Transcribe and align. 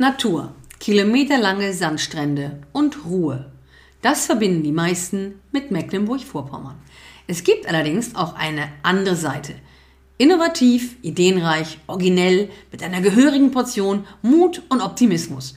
Natur, 0.00 0.54
kilometerlange 0.78 1.72
Sandstrände 1.72 2.60
und 2.70 3.04
Ruhe. 3.04 3.50
Das 4.00 4.26
verbinden 4.26 4.62
die 4.62 4.70
meisten 4.70 5.40
mit 5.50 5.72
Mecklenburg-Vorpommern. 5.72 6.76
Es 7.26 7.42
gibt 7.42 7.66
allerdings 7.66 8.14
auch 8.14 8.36
eine 8.36 8.68
andere 8.84 9.16
Seite. 9.16 9.56
Innovativ, 10.16 10.94
ideenreich, 11.02 11.80
originell, 11.88 12.48
mit 12.70 12.84
einer 12.84 13.00
gehörigen 13.00 13.50
Portion 13.50 14.06
Mut 14.22 14.62
und 14.68 14.82
Optimismus. 14.82 15.56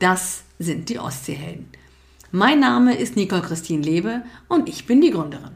Das 0.00 0.42
sind 0.58 0.88
die 0.88 0.98
Ostseehelden. 0.98 1.68
Mein 2.32 2.58
Name 2.58 2.96
ist 2.96 3.14
Nicole 3.14 3.42
Christine 3.42 3.84
Lebe 3.84 4.22
und 4.48 4.68
ich 4.68 4.86
bin 4.86 5.00
die 5.00 5.12
Gründerin. 5.12 5.52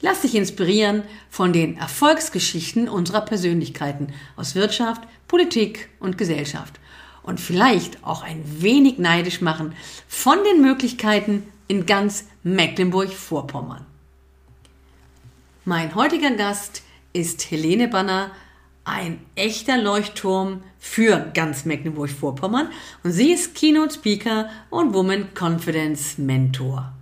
Lass 0.00 0.22
dich 0.22 0.36
inspirieren 0.36 1.02
von 1.28 1.52
den 1.52 1.76
Erfolgsgeschichten 1.76 2.88
unserer 2.88 3.20
Persönlichkeiten 3.20 4.14
aus 4.36 4.54
Wirtschaft, 4.54 5.02
Politik 5.26 5.90
und 6.00 6.16
Gesellschaft 6.16 6.80
und 7.28 7.40
vielleicht 7.40 8.02
auch 8.04 8.22
ein 8.22 8.42
wenig 8.62 8.96
neidisch 8.98 9.42
machen 9.42 9.74
von 10.08 10.38
den 10.44 10.62
Möglichkeiten 10.62 11.46
in 11.68 11.84
ganz 11.84 12.24
Mecklenburg-Vorpommern. 12.42 13.84
Mein 15.66 15.94
heutiger 15.94 16.30
Gast 16.30 16.82
ist 17.12 17.50
Helene 17.50 17.88
Banner, 17.88 18.30
ein 18.84 19.20
echter 19.34 19.76
Leuchtturm 19.76 20.62
für 20.78 21.30
ganz 21.34 21.66
Mecklenburg-Vorpommern 21.66 22.70
und 23.04 23.12
sie 23.12 23.32
ist 23.32 23.54
Keynote 23.54 23.92
Speaker 23.92 24.48
und 24.70 24.94
Woman 24.94 25.28
Confidence 25.38 26.16
Mentor. 26.16 26.94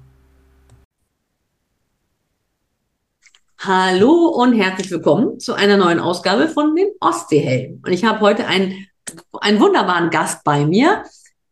Hallo 3.60 4.26
und 4.26 4.54
herzlich 4.54 4.90
willkommen 4.90 5.38
zu 5.38 5.54
einer 5.54 5.76
neuen 5.76 6.00
Ausgabe 6.00 6.48
von 6.48 6.74
den 6.74 6.88
Ostseehelden. 6.98 7.80
Und 7.84 7.92
ich 7.92 8.04
habe 8.04 8.20
heute 8.20 8.48
einen 8.48 8.86
einen 9.40 9.60
wunderbaren 9.60 10.10
Gast 10.10 10.44
bei 10.44 10.64
mir. 10.64 11.04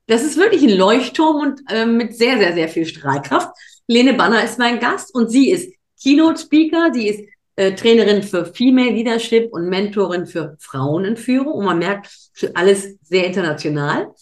Das 0.07 0.23
ist 0.23 0.37
wirklich 0.37 0.63
ein 0.63 0.77
Leuchtturm 0.77 1.37
und 1.37 1.61
äh, 1.71 1.87
mit 1.87 2.17
sehr, 2.17 2.39
sehr, 2.39 2.53
sehr 2.53 2.69
viel 2.69 2.87
Strahlkraft. 2.87 3.51
Lene 3.87 4.15
Banner 4.15 4.45
ist 4.45 4.59
mein 4.59 4.81
Gast 4.81 5.15
und 5.15 5.31
sie 5.31 5.51
ist 5.51 5.73
Keynote 6.03 6.41
Speaker, 6.41 6.91
sie 6.93 7.09
ist 7.09 7.25
äh, 7.57 7.73
Trainerin 7.75 8.23
für 8.23 8.47
Female 8.47 8.91
Leadership 8.91 9.53
und 9.53 9.69
Mentorin 9.69 10.27
für 10.27 10.57
Frauen 10.59 11.05
in 11.05 11.17
Führung. 11.17 11.55
Und 11.55 11.65
man 11.65 11.79
merkt, 11.79 12.09
alles 12.55 12.99
sehr 13.03 13.27
international. 13.27 14.13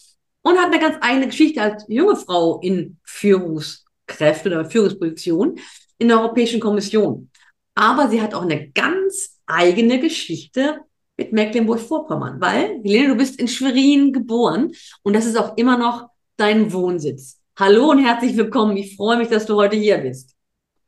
Und 0.41 0.57
hat 0.57 0.67
eine 0.67 0.79
ganz 0.79 0.97
eigene 1.01 1.27
Geschichte 1.27 1.61
als 1.61 1.85
junge 1.87 2.15
Frau 2.15 2.59
in 2.61 2.97
Führungskräfte 3.03 4.49
oder 4.49 4.69
Führungsposition 4.69 5.57
in 5.97 6.09
der 6.09 6.19
Europäischen 6.19 6.59
Kommission. 6.59 7.29
Aber 7.75 8.09
sie 8.09 8.21
hat 8.21 8.33
auch 8.33 8.43
eine 8.43 8.69
ganz 8.71 9.39
eigene 9.45 9.99
Geschichte 9.99 10.81
mit 11.17 11.31
Mecklenburg-Vorpommern, 11.31 12.41
weil, 12.41 12.81
Helene, 12.83 13.09
du 13.09 13.15
bist 13.15 13.39
in 13.39 13.47
Schwerin 13.47 14.13
geboren 14.13 14.71
und 15.03 15.15
das 15.15 15.25
ist 15.25 15.37
auch 15.37 15.57
immer 15.57 15.77
noch 15.77 16.09
dein 16.37 16.73
Wohnsitz. 16.73 17.39
Hallo 17.57 17.91
und 17.91 18.03
herzlich 18.03 18.35
willkommen. 18.35 18.75
Ich 18.77 18.95
freue 18.95 19.17
mich, 19.17 19.27
dass 19.27 19.45
du 19.45 19.55
heute 19.55 19.75
hier 19.75 19.99
bist. 19.99 20.35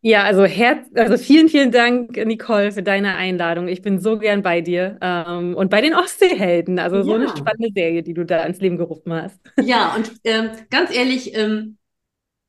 Ja, 0.01 0.23
also, 0.23 0.45
herz 0.45 0.87
also 0.95 1.17
vielen, 1.17 1.49
vielen 1.49 1.71
Dank, 1.71 2.15
Nicole, 2.15 2.71
für 2.71 2.83
deine 2.83 3.15
Einladung. 3.15 3.67
Ich 3.67 3.81
bin 3.81 3.99
so 3.99 4.19
gern 4.19 4.43
bei 4.43 4.61
dir 4.61 4.97
ähm, 5.01 5.55
und 5.55 5.69
bei 5.69 5.81
den 5.81 5.95
Ostseehelden. 5.95 6.77
Also 6.77 7.01
so 7.01 7.11
ja. 7.11 7.17
eine 7.17 7.29
spannende 7.29 7.69
Serie, 7.73 8.03
die 8.03 8.13
du 8.13 8.23
da 8.23 8.43
ins 8.43 8.59
Leben 8.59 8.77
gerufen 8.77 9.13
hast. 9.13 9.39
Ja, 9.63 9.95
und 9.95 10.11
ähm, 10.23 10.51
ganz 10.69 10.95
ehrlich, 10.95 11.35
ähm, 11.35 11.77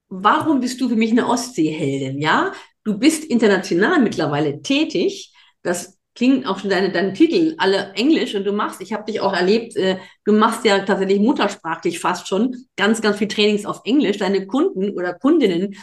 warum 0.08 0.60
bist 0.60 0.80
du 0.80 0.88
für 0.88 0.96
mich 0.96 1.12
eine 1.12 1.26
Ostseeheldin? 1.26 2.20
Ja, 2.20 2.52
du 2.84 2.98
bist 2.98 3.24
international 3.24 4.00
mittlerweile 4.02 4.60
tätig. 4.60 5.32
Das 5.62 5.95
klingen 6.16 6.46
auch 6.46 6.58
schon 6.58 6.70
deine, 6.70 6.90
deine 6.90 7.12
Titel 7.12 7.54
alle 7.58 7.92
Englisch 7.94 8.34
und 8.34 8.44
du 8.44 8.52
machst, 8.52 8.80
ich 8.80 8.92
habe 8.92 9.04
dich 9.04 9.20
auch 9.20 9.32
erlebt, 9.32 9.76
äh, 9.76 9.98
du 10.24 10.32
machst 10.32 10.64
ja 10.64 10.80
tatsächlich 10.80 11.20
muttersprachlich 11.20 12.00
fast 12.00 12.26
schon 12.26 12.56
ganz, 12.76 13.00
ganz 13.00 13.18
viel 13.18 13.28
Trainings 13.28 13.66
auf 13.66 13.82
Englisch. 13.84 14.18
Deine 14.18 14.46
Kunden 14.46 14.90
oder 14.90 15.14
Kundinnen 15.14 15.76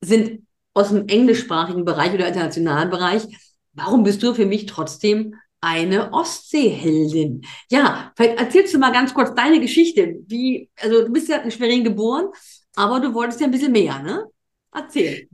sind 0.00 0.46
aus 0.72 0.88
dem 0.88 1.08
englischsprachigen 1.08 1.84
Bereich 1.84 2.14
oder 2.14 2.28
internationalen 2.28 2.90
Bereich. 2.90 3.22
Warum 3.72 4.04
bist 4.04 4.22
du 4.22 4.34
für 4.34 4.46
mich 4.46 4.66
trotzdem 4.66 5.34
eine 5.60 6.12
Ostseeheldin? 6.12 7.42
Ja, 7.70 8.12
vielleicht 8.16 8.38
erzählst 8.38 8.74
du 8.74 8.78
mal 8.78 8.92
ganz 8.92 9.12
kurz 9.12 9.34
deine 9.34 9.60
Geschichte. 9.60 10.16
Wie, 10.26 10.70
also 10.80 11.04
du 11.04 11.12
bist 11.12 11.28
ja 11.28 11.38
in 11.38 11.50
Schwerin 11.50 11.84
geboren, 11.84 12.28
aber 12.76 13.00
du 13.00 13.12
wolltest 13.12 13.40
ja 13.40 13.46
ein 13.46 13.50
bisschen 13.50 13.72
mehr, 13.72 14.00
ne? 14.00 14.24
Erzähl. 14.72 15.28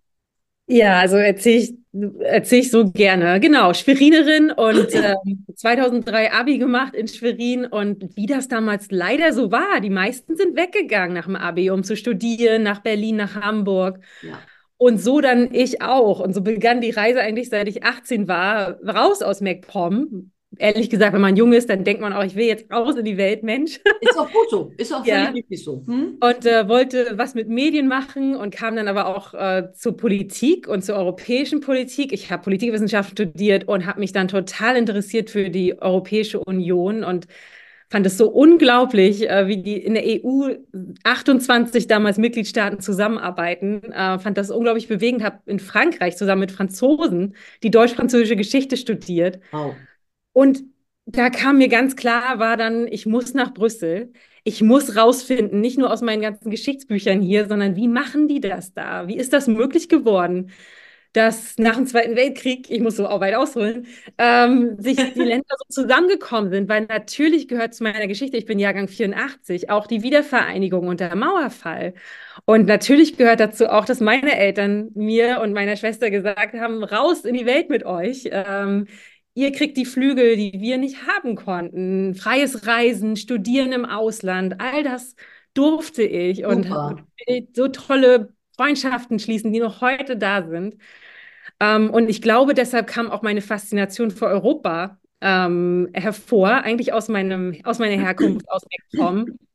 Ja, 0.67 1.01
also 1.01 1.17
erzähle 1.17 1.57
ich, 1.59 1.75
erzähl 1.93 2.61
ich 2.61 2.71
so 2.71 2.91
gerne. 2.91 3.41
Genau, 3.41 3.75
Schwerinerin 3.75 4.51
und 4.53 4.95
äh, 4.95 5.15
2003 5.55 6.33
Abi 6.33 6.59
gemacht 6.59 6.95
in 6.95 7.09
Schwerin 7.09 7.67
und 7.67 8.17
wie 8.17 8.27
das 8.27 8.49
damals 8.49 8.89
leider 8.91 9.33
so 9.33 9.51
war. 9.51 9.81
Die 9.81 9.91
meisten 9.91 10.37
sind 10.37 10.57
weggegangen 10.57 11.15
nach 11.15 11.27
dem 11.27 11.37
Abi, 11.37 11.71
um 11.71 11.83
zu 11.83 11.97
studieren, 11.97 12.63
nach 12.63 12.81
Berlin, 12.81 13.17
nach 13.17 13.35
Hamburg. 13.35 14.01
Ja. 14.23 14.39
Und 14.77 15.01
so 15.01 15.21
dann 15.21 15.53
ich 15.53 15.83
auch. 15.83 16.21
Und 16.21 16.33
so 16.33 16.43
begann 16.43 16.81
die 16.81 16.91
Reise 16.91 17.21
eigentlich, 17.21 17.51
seit 17.51 17.69
ich 17.69 17.85
18 17.85 18.29
war, 18.29 18.81
raus 18.83 19.21
aus 19.21 19.41
MacPom, 19.41 20.31
ehrlich 20.59 20.91
gesagt, 20.91 21.13
wenn 21.13 21.21
man 21.21 21.37
jung 21.37 21.53
ist, 21.53 21.71
dann 21.71 21.85
denkt 21.85 22.01
man 22.01 22.13
auch, 22.13 22.25
ich 22.25 22.35
will 22.35 22.47
jetzt 22.47 22.71
raus 22.73 22.97
in 22.97 23.05
die 23.05 23.17
Welt, 23.17 23.43
Mensch. 23.43 23.81
Ist 24.01 24.19
auch 24.19 24.31
gut 24.31 24.51
so, 24.51 24.73
ist 24.77 24.93
auch 24.93 25.05
ja. 25.07 25.31
richtig 25.31 25.65
so. 25.65 25.85
Hm? 25.87 26.19
Und 26.21 26.47
äh, 26.47 26.69
wollte 26.69 27.13
was 27.15 27.35
mit 27.35 27.49
Medien 27.49 27.89
machen 27.89 28.35
und 28.35 28.55
kam 28.55 28.77
dann 28.77 28.89
aber 28.89 29.07
auch 29.07 29.35
äh, 29.35 29.73
zur 29.73 29.97
Politik 29.97 30.69
und 30.69 30.85
zur 30.85 30.97
europäischen 30.97 31.61
Politik. 31.61 32.13
Ich 32.13 32.31
habe 32.31 32.43
Politikwissenschaften 32.43 33.13
studiert 33.13 33.69
und 33.69 33.87
habe 33.87 34.01
mich 34.01 34.13
dann 34.13 34.29
total 34.29 34.77
interessiert 34.77 35.31
für 35.31 35.51
die 35.51 35.81
Europäische 35.81 36.41
Union 36.41 37.05
und 37.05 37.27
fand 37.91 38.07
es 38.07 38.17
so 38.17 38.29
unglaublich, 38.29 39.29
äh, 39.29 39.49
wie 39.49 39.63
die 39.63 39.77
in 39.77 39.95
der 39.95 40.05
EU 40.07 40.55
28 41.03 41.89
damals 41.89 42.19
Mitgliedstaaten 42.19 42.81
zusammenarbeiten. 42.81 43.83
Äh, 43.93 44.19
fand 44.19 44.39
das 44.39 44.51
unglaublich 44.51 44.89
bewegend. 44.89 45.25
Habe 45.25 45.41
in 45.47 45.59
Frankreich 45.59 46.17
zusammen 46.17 46.41
mit 46.41 46.53
Franzosen 46.53 47.35
die 47.63 47.71
deutsch-französische 47.71 48.37
Geschichte 48.37 48.77
studiert. 48.77 49.41
Wow. 49.51 49.75
Und 50.33 50.63
da 51.07 51.31
kam 51.31 51.59
mir 51.59 51.69
ganz 51.69 51.97
klar, 51.97 52.39
war 52.39 52.57
dann, 52.57 52.87
ich 52.87 53.07
muss 53.07 53.35
nach 53.35 53.53
Brüssel. 53.53 54.13
Ich 54.45 54.63
muss 54.63 54.97
rausfinden, 54.97 55.61
nicht 55.61 55.79
nur 55.79 55.93
aus 55.93 56.01
meinen 56.03 56.23
ganzen 56.23 56.51
Geschichtsbüchern 56.51 57.21
hier, 57.21 57.47
sondern 57.47 57.77
wie 57.77 57.89
machen 57.89 58.29
die 58.29 58.41
das 58.41 58.73
da? 58.73 59.07
Wie 59.07 59.17
ist 59.17 59.33
das 59.33 59.49
möglich 59.49 59.89
geworden, 59.89 60.51
dass 61.13 61.59
nach 61.59 61.77
dem 61.77 61.87
Zweiten 61.87 62.17
Weltkrieg, 62.17 62.71
ich 62.71 62.81
muss 62.81 62.97
so 62.97 63.09
auch 63.09 63.21
weit 63.21 63.35
ausholen, 63.35 63.87
ähm, 64.19 64.77
sich 64.79 64.97
die 64.97 65.21
Länder 65.21 65.55
so 65.59 65.83
zusammengekommen 65.83 66.51
sind? 66.51 66.69
Weil 66.69 66.87
natürlich 66.87 67.49
gehört 67.49 67.75
zu 67.75 67.83
meiner 67.83 68.07
Geschichte, 68.07 68.37
ich 68.37 68.47
bin 68.47 68.59
Jahrgang 68.59 68.89
84, 68.89 69.69
auch 69.71 69.87
die 69.87 70.03
Wiedervereinigung 70.03 70.87
und 70.89 71.01
der 71.01 71.17
Mauerfall. 71.17 71.95
Und 72.47 72.67
natürlich 72.67 73.17
gehört 73.17 73.41
dazu 73.41 73.69
auch, 73.69 73.85
dass 73.85 74.01
meine 74.01 74.37
Eltern 74.39 74.91
mir 74.95 75.41
und 75.43 75.53
meiner 75.53 75.77
Schwester 75.77 76.11
gesagt 76.11 76.55
haben, 76.55 76.83
raus 76.85 77.25
in 77.25 77.35
die 77.35 77.47
Welt 77.47 77.69
mit 77.71 77.85
euch. 77.85 78.29
Ähm, 78.33 78.87
ihr 79.35 79.53
kriegt 79.53 79.77
die 79.77 79.85
Flügel, 79.85 80.37
die 80.37 80.61
wir 80.61 80.79
nicht 80.79 81.07
haben 81.07 81.37
konnten. 81.37 82.15
Freies 82.15 82.67
Reisen, 82.67 83.17
Studieren 83.17 83.73
im 83.73 83.85
Ausland, 83.85 84.61
all 84.61 84.83
das 84.83 85.15
durfte 85.55 86.03
ich 86.03 86.45
und 86.45 86.67
so 87.55 87.69
tolle 87.69 88.33
Freundschaften 88.57 89.19
schließen, 89.19 89.53
die 89.53 89.61
noch 89.61 89.81
heute 89.81 90.17
da 90.17 90.47
sind. 90.47 90.77
Ähm, 91.61 91.91
und 91.91 92.09
ich 92.09 92.23
glaube, 92.23 92.55
deshalb 92.55 92.87
kam 92.87 93.11
auch 93.11 93.23
meine 93.23 93.43
Faszination 93.43 94.11
für 94.11 94.27
Europa 94.27 94.99
ähm, 95.21 95.89
hervor, 95.93 96.49
eigentlich 96.49 96.93
aus, 96.93 97.09
meinem, 97.09 97.57
aus 97.65 97.79
meiner 97.79 98.01
Herkunft, 98.01 98.49
aus 98.51 98.63
MacPom 98.93 99.27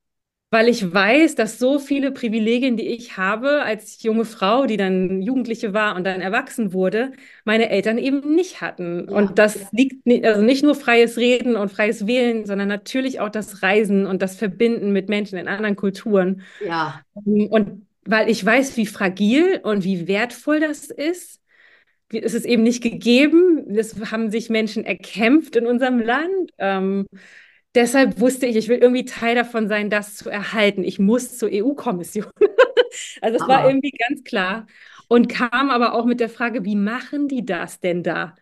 weil 0.52 0.70
ich 0.70 0.94
weiß, 0.94 1.36
dass 1.36 1.60
so 1.60 1.80
viele 1.80 2.12
Privilegien, 2.12 2.78
die 2.78 2.88
ich 2.88 3.18
habe 3.18 3.64
als 3.64 4.02
junge 4.04 4.26
Frau, 4.26 4.66
die 4.68 4.78
dann 4.78 5.22
Jugendliche 5.22 5.74
war 5.74 5.96
und 5.96 6.06
dann 6.06 6.22
erwachsen 6.22 6.72
wurde, 6.72 7.12
meine 7.44 7.70
Eltern 7.70 7.98
eben 7.98 8.34
nicht 8.36 8.62
hatten. 8.62 9.08
Ja. 9.10 9.18
Und 9.18 9.40
das 9.40 9.72
liegt 9.72 10.08
also 10.26 10.42
nicht 10.42 10.64
nur 10.64 10.76
freies 10.76 11.18
Reden 11.18 11.56
und 11.56 11.72
freies 11.72 12.08
Wählen, 12.08 12.46
sondern 12.46 12.68
natürlich 12.68 13.20
auch 13.20 13.30
das 13.30 13.64
Reisen 13.64 14.06
und 14.06 14.22
das 14.22 14.36
Verbinden 14.36 14.94
mit 14.94 15.10
Menschen 15.10 15.38
in 15.38 15.48
anderen 15.48 15.76
Kulturen. 15.76 16.42
Ja. 16.66 17.02
Und 17.16 17.86
weil 18.06 18.30
ich 18.30 18.46
weiß, 18.46 18.78
wie 18.78 18.86
fragil 18.86 19.60
und 19.64 19.84
wie 19.84 20.08
wertvoll 20.08 20.60
das 20.60 20.86
ist, 20.86 21.42
ist 22.12 22.36
es 22.36 22.46
eben 22.46 22.64
nicht 22.64 22.84
gegeben. 22.84 23.66
Das 23.68 23.96
haben 24.12 24.30
sich 24.30 24.50
Menschen 24.50 24.86
erkämpft 24.86 25.56
in 25.56 25.66
unserem 25.66 26.00
Land. 26.00 26.52
Ähm, 26.60 27.08
deshalb 27.76 28.20
wusste 28.20 28.46
ich, 28.46 28.56
ich 28.56 28.70
will 28.70 28.78
irgendwie 28.78 29.06
Teil 29.06 29.36
davon 29.36 29.68
sein, 29.68 29.90
das 29.90 30.16
zu 30.16 30.30
erhalten. 30.30 30.84
Ich 30.84 31.00
muss 31.00 31.38
zur 31.38 31.50
EU-Kommission. 31.52 32.32
also 33.22 33.38
es 33.38 33.44
ah. 33.44 33.48
war 33.48 33.68
irgendwie 33.68 33.92
ganz 33.92 34.24
klar. 34.24 34.68
Und 35.08 35.28
kam 35.30 35.70
aber 35.70 35.94
auch 35.94 36.06
mit 36.06 36.20
der 36.20 36.30
Frage, 36.30 36.66
wie 36.66 36.76
machen 36.76 37.28
die 37.28 37.46
das 37.46 37.80
denn 37.80 38.02
da? 38.02 38.36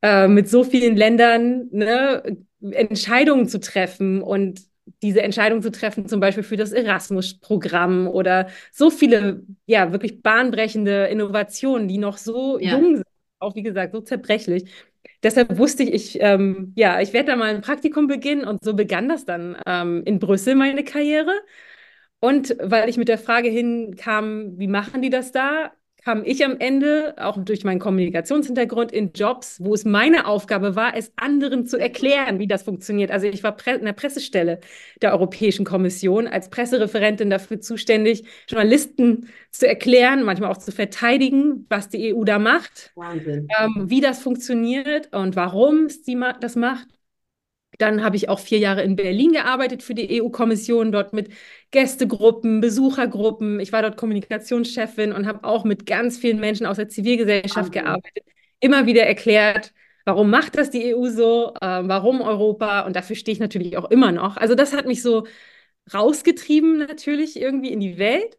Äh, 0.00 0.28
mit 0.28 0.48
so 0.48 0.64
vielen 0.64 0.96
Ländern 0.96 1.68
ne, 1.72 2.38
Entscheidungen 2.62 3.48
zu 3.48 3.60
treffen 3.60 4.22
und 4.22 4.60
diese 5.02 5.22
Entscheidung 5.22 5.62
zu 5.62 5.70
treffen, 5.70 6.08
zum 6.08 6.20
Beispiel 6.20 6.44
für 6.44 6.56
das 6.56 6.72
Erasmus-Programm 6.72 8.08
oder 8.08 8.48
so 8.72 8.90
viele, 8.90 9.42
ja, 9.66 9.92
wirklich 9.92 10.22
bahnbrechende 10.22 11.06
Innovationen, 11.06 11.88
die 11.88 11.98
noch 11.98 12.18
so 12.18 12.58
ja. 12.58 12.72
jung 12.72 12.96
sind, 12.96 13.06
auch 13.38 13.54
wie 13.56 13.62
gesagt, 13.62 13.92
so 13.92 14.00
zerbrechlich. 14.00 14.64
Deshalb 15.22 15.58
wusste 15.58 15.82
ich, 15.82 15.92
ich, 16.16 16.18
ähm, 16.20 16.72
ja, 16.76 17.00
ich 17.00 17.12
werde 17.12 17.28
da 17.32 17.36
mal 17.36 17.54
ein 17.54 17.60
Praktikum 17.62 18.06
beginnen 18.06 18.44
und 18.46 18.62
so 18.64 18.74
begann 18.74 19.08
das 19.08 19.24
dann 19.24 19.56
ähm, 19.66 20.02
in 20.04 20.18
Brüssel 20.18 20.54
meine 20.54 20.84
Karriere. 20.84 21.32
Und 22.20 22.56
weil 22.62 22.88
ich 22.88 22.96
mit 22.96 23.08
der 23.08 23.18
Frage 23.18 23.48
hinkam, 23.48 24.58
wie 24.58 24.68
machen 24.68 25.02
die 25.02 25.10
das 25.10 25.32
da, 25.32 25.72
kam 26.06 26.22
ich 26.24 26.44
am 26.44 26.56
Ende, 26.60 27.14
auch 27.16 27.36
durch 27.36 27.64
meinen 27.64 27.80
Kommunikationshintergrund, 27.80 28.92
in 28.92 29.10
Jobs, 29.12 29.56
wo 29.58 29.74
es 29.74 29.84
meine 29.84 30.28
Aufgabe 30.28 30.76
war, 30.76 30.96
es 30.96 31.10
anderen 31.16 31.66
zu 31.66 31.78
erklären, 31.78 32.38
wie 32.38 32.46
das 32.46 32.62
funktioniert. 32.62 33.10
Also 33.10 33.26
ich 33.26 33.42
war 33.42 33.56
in 33.66 33.84
der 33.84 33.92
Pressestelle 33.92 34.60
der 35.02 35.10
Europäischen 35.10 35.64
Kommission 35.64 36.28
als 36.28 36.48
Pressereferentin 36.48 37.28
dafür 37.28 37.60
zuständig, 37.60 38.22
Journalisten 38.48 39.30
zu 39.50 39.66
erklären, 39.66 40.22
manchmal 40.22 40.52
auch 40.52 40.58
zu 40.58 40.70
verteidigen, 40.70 41.66
was 41.68 41.88
die 41.88 42.14
EU 42.14 42.22
da 42.22 42.38
macht, 42.38 42.92
ähm, 42.96 43.90
wie 43.90 44.00
das 44.00 44.20
funktioniert 44.20 45.12
und 45.12 45.34
warum 45.34 45.86
es 45.86 46.02
die, 46.02 46.16
das 46.40 46.54
macht. 46.54 46.86
Dann 47.78 48.02
habe 48.02 48.16
ich 48.16 48.28
auch 48.28 48.38
vier 48.38 48.58
Jahre 48.58 48.82
in 48.82 48.96
Berlin 48.96 49.32
gearbeitet 49.32 49.82
für 49.82 49.94
die 49.94 50.20
EU-Kommission, 50.20 50.92
dort 50.92 51.12
mit 51.12 51.28
Gästegruppen, 51.70 52.60
Besuchergruppen. 52.60 53.60
Ich 53.60 53.72
war 53.72 53.82
dort 53.82 53.96
Kommunikationschefin 53.96 55.12
und 55.12 55.26
habe 55.26 55.44
auch 55.44 55.64
mit 55.64 55.86
ganz 55.86 56.18
vielen 56.18 56.40
Menschen 56.40 56.66
aus 56.66 56.76
der 56.76 56.88
Zivilgesellschaft 56.88 57.68
okay. 57.68 57.80
gearbeitet. 57.80 58.24
Immer 58.60 58.86
wieder 58.86 59.02
erklärt, 59.02 59.72
warum 60.04 60.30
macht 60.30 60.56
das 60.56 60.70
die 60.70 60.94
EU 60.94 61.08
so, 61.10 61.54
äh, 61.60 61.60
warum 61.60 62.20
Europa 62.20 62.80
und 62.82 62.96
dafür 62.96 63.16
stehe 63.16 63.34
ich 63.34 63.40
natürlich 63.40 63.76
auch 63.76 63.90
immer 63.90 64.12
noch. 64.12 64.36
Also 64.36 64.54
das 64.54 64.72
hat 64.72 64.86
mich 64.86 65.02
so 65.02 65.26
rausgetrieben 65.92 66.78
natürlich 66.78 67.38
irgendwie 67.40 67.72
in 67.72 67.80
die 67.80 67.98
Welt. 67.98 68.38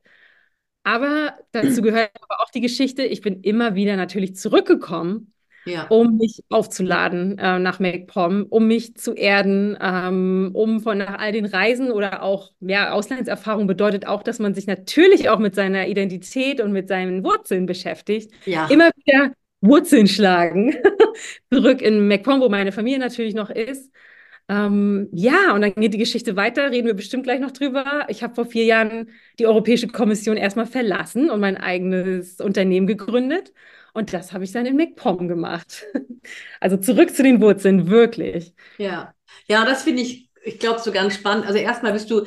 Aber 0.83 1.37
dazu 1.51 1.81
gehört 1.81 2.11
aber 2.21 2.41
auch 2.41 2.49
die 2.49 2.61
Geschichte, 2.61 3.03
ich 3.03 3.21
bin 3.21 3.41
immer 3.41 3.75
wieder 3.75 3.97
natürlich 3.97 4.35
zurückgekommen 4.35 5.33
ja. 5.67 5.87
um 5.89 6.17
mich 6.17 6.43
aufzuladen 6.49 7.37
äh, 7.37 7.59
nach 7.59 7.79
MacPom, 7.79 8.45
um 8.49 8.67
mich 8.67 8.95
zu 8.95 9.13
erden, 9.13 9.77
ähm, 9.81 10.51
um 10.53 10.79
von 10.79 10.97
nach 10.97 11.19
all 11.19 11.31
den 11.31 11.45
Reisen 11.45 11.91
oder 11.91 12.23
auch 12.23 12.51
ja, 12.59 12.91
Auslandserfahrung 12.91 13.67
bedeutet 13.67 14.07
auch, 14.07 14.23
dass 14.23 14.39
man 14.39 14.53
sich 14.53 14.67
natürlich 14.67 15.29
auch 15.29 15.39
mit 15.39 15.55
seiner 15.55 15.87
Identität 15.87 16.61
und 16.61 16.71
mit 16.71 16.87
seinen 16.87 17.23
Wurzeln 17.23 17.65
beschäftigt. 17.65 18.31
Ja. 18.45 18.67
Immer 18.67 18.89
wieder 19.05 19.33
Wurzeln 19.61 20.07
schlagen. 20.07 20.75
Zurück 21.51 21.81
in 21.81 22.07
MacPom, 22.07 22.41
wo 22.41 22.49
meine 22.49 22.71
Familie 22.71 22.99
natürlich 22.99 23.33
noch 23.33 23.49
ist. 23.49 23.91
Ähm, 24.49 25.09
ja, 25.11 25.53
und 25.53 25.61
dann 25.61 25.73
geht 25.75 25.93
die 25.93 25.97
Geschichte 25.97 26.37
weiter, 26.37 26.71
reden 26.71 26.87
wir 26.87 26.93
bestimmt 26.93 27.23
gleich 27.23 27.39
noch 27.39 27.51
drüber. 27.51 28.05
Ich 28.07 28.23
habe 28.23 28.33
vor 28.33 28.45
vier 28.45 28.63
Jahren 28.63 29.09
die 29.39 29.45
Europäische 29.47 29.87
Kommission 29.87 30.37
erstmal 30.37 30.65
verlassen 30.65 31.29
und 31.29 31.41
mein 31.41 31.57
eigenes 31.57 32.39
Unternehmen 32.39 32.87
gegründet. 32.87 33.51
Und 33.97 34.13
das 34.13 34.31
habe 34.31 34.44
ich 34.44 34.51
dann 34.51 34.67
in 34.67 34.77
MacPom 34.77 35.27
gemacht. 35.27 35.85
Also 36.59 36.75
zurück 36.75 37.15
zu 37.15 37.23
den 37.23 37.39
Wurzeln, 37.39 37.89
wirklich. 37.89 38.53
Ja, 38.77 39.13
ja, 39.47 39.63
das 39.63 39.83
finde 39.83 40.01
ich, 40.01 40.29
ich 40.44 40.59
glaube, 40.59 40.81
so 40.81 40.91
ganz 40.91 41.13
spannend. 41.13 41.45
Also 41.45 41.57
erstmal 41.57 41.94
bist 41.94 42.11
du 42.11 42.25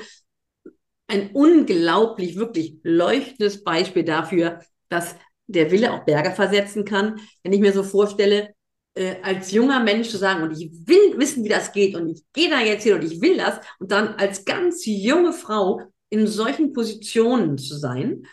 ein 1.07 1.33
unglaublich, 1.35 2.37
wirklich 2.37 2.79
leuchtendes 2.83 3.63
Beispiel 3.63 4.05
dafür, 4.05 4.61
dass 4.89 5.17
der 5.49 5.71
Wille 5.71 5.93
auch 5.93 6.07
Berge 6.07 6.31
versetzen 6.31 6.87
kann. 6.87 7.21
Wenn 7.43 7.53
ich 7.53 7.61
mir 7.61 7.75
so 7.75 7.83
vorstelle, 7.83 8.55
äh, 8.95 9.17
als 9.23 9.53
junger 9.53 9.81
Mensch 9.81 10.09
zu 10.09 10.17
sagen, 10.17 10.43
und 10.43 10.59
ich 10.59 10.71
will 10.73 11.19
wissen, 11.19 11.45
wie 11.45 11.51
das 11.51 11.73
geht, 11.73 11.95
und 11.95 12.09
ich 12.09 12.23
gehe 12.33 12.49
da 12.49 12.61
jetzt 12.61 12.85
hin 12.85 12.95
und 12.95 13.05
ich 13.05 13.21
will 13.21 13.37
das, 13.37 13.61
und 13.79 13.93
dann 13.93 14.15
als 14.15 14.47
ganz 14.47 14.87
junge 14.87 15.35
Frau 15.35 15.83
in 16.09 16.27
solchen 16.27 16.73
Positionen 16.73 17.59
zu 17.59 17.77
sein, 17.77 18.25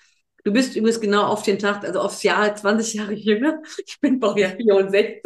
Du 0.47 0.53
bist 0.53 0.77
übrigens 0.77 1.01
genau 1.01 1.23
auf 1.23 1.43
den 1.43 1.59
Tag, 1.59 1.83
also 1.83 1.99
aufs 1.99 2.23
Jahr 2.23 2.55
20 2.55 2.93
Jahre 2.93 3.13
jünger. 3.13 3.61
Ich 3.85 3.99
bin 3.99 4.17
Baujahr 4.17 4.51
64. 4.55 5.21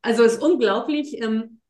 also 0.00 0.24
es 0.24 0.32
ist 0.32 0.42
unglaublich. 0.42 1.20
Ähm, 1.20 1.60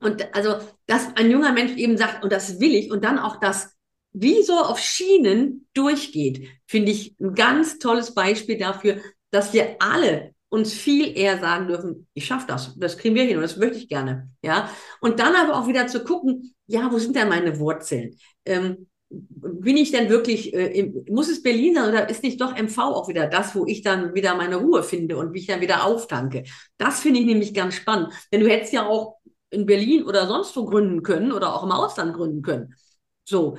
und 0.00 0.34
also, 0.34 0.56
dass 0.86 1.14
ein 1.16 1.30
junger 1.30 1.52
Mensch 1.52 1.76
eben 1.76 1.98
sagt, 1.98 2.24
und 2.24 2.32
das 2.32 2.60
will 2.60 2.74
ich, 2.74 2.90
und 2.90 3.04
dann 3.04 3.18
auch 3.18 3.40
das 3.40 3.76
wie 4.12 4.42
so 4.42 4.54
auf 4.54 4.78
Schienen 4.78 5.68
durchgeht, 5.74 6.48
finde 6.66 6.92
ich 6.92 7.14
ein 7.20 7.34
ganz 7.34 7.78
tolles 7.78 8.14
Beispiel 8.14 8.56
dafür, 8.56 8.96
dass 9.30 9.52
wir 9.52 9.76
alle 9.80 10.34
uns 10.48 10.72
viel 10.72 11.14
eher 11.14 11.38
sagen 11.40 11.68
dürfen, 11.68 12.08
ich 12.14 12.24
schaffe 12.24 12.46
das, 12.46 12.74
das 12.78 12.96
kriegen 12.96 13.14
wir 13.14 13.24
hin 13.24 13.36
und 13.36 13.42
das 13.42 13.58
möchte 13.58 13.76
ich 13.76 13.90
gerne. 13.90 14.30
Ja, 14.42 14.70
und 15.02 15.20
dann 15.20 15.36
aber 15.36 15.58
auch 15.58 15.68
wieder 15.68 15.88
zu 15.88 16.04
gucken, 16.04 16.54
ja, 16.66 16.90
wo 16.90 16.98
sind 16.98 17.14
denn 17.16 17.28
meine 17.28 17.58
Wurzeln? 17.58 18.16
Ähm, 18.46 18.88
bin 19.10 19.76
ich 19.76 19.90
denn 19.90 20.10
wirklich, 20.10 20.52
äh, 20.52 20.92
muss 21.08 21.30
es 21.30 21.42
Berlin 21.42 21.74
sein 21.74 21.88
oder 21.88 22.08
ist 22.08 22.22
nicht 22.22 22.40
doch 22.40 22.54
MV 22.54 22.78
auch 22.78 23.08
wieder 23.08 23.26
das, 23.26 23.54
wo 23.54 23.66
ich 23.66 23.82
dann 23.82 24.14
wieder 24.14 24.34
meine 24.34 24.56
Ruhe 24.56 24.82
finde 24.82 25.16
und 25.16 25.32
wie 25.32 25.38
ich 25.40 25.46
dann 25.46 25.60
wieder 25.60 25.84
auftanke? 25.84 26.44
Das 26.76 27.00
finde 27.00 27.20
ich 27.20 27.26
nämlich 27.26 27.54
ganz 27.54 27.74
spannend. 27.74 28.12
Denn 28.32 28.40
du 28.40 28.48
hättest 28.48 28.72
ja 28.72 28.86
auch 28.86 29.16
in 29.50 29.64
Berlin 29.64 30.02
oder 30.04 30.26
sonst 30.26 30.54
wo 30.56 30.66
gründen 30.66 31.02
können 31.02 31.32
oder 31.32 31.54
auch 31.54 31.64
im 31.64 31.72
Ausland 31.72 32.14
gründen 32.14 32.42
können. 32.42 32.74
So. 33.24 33.58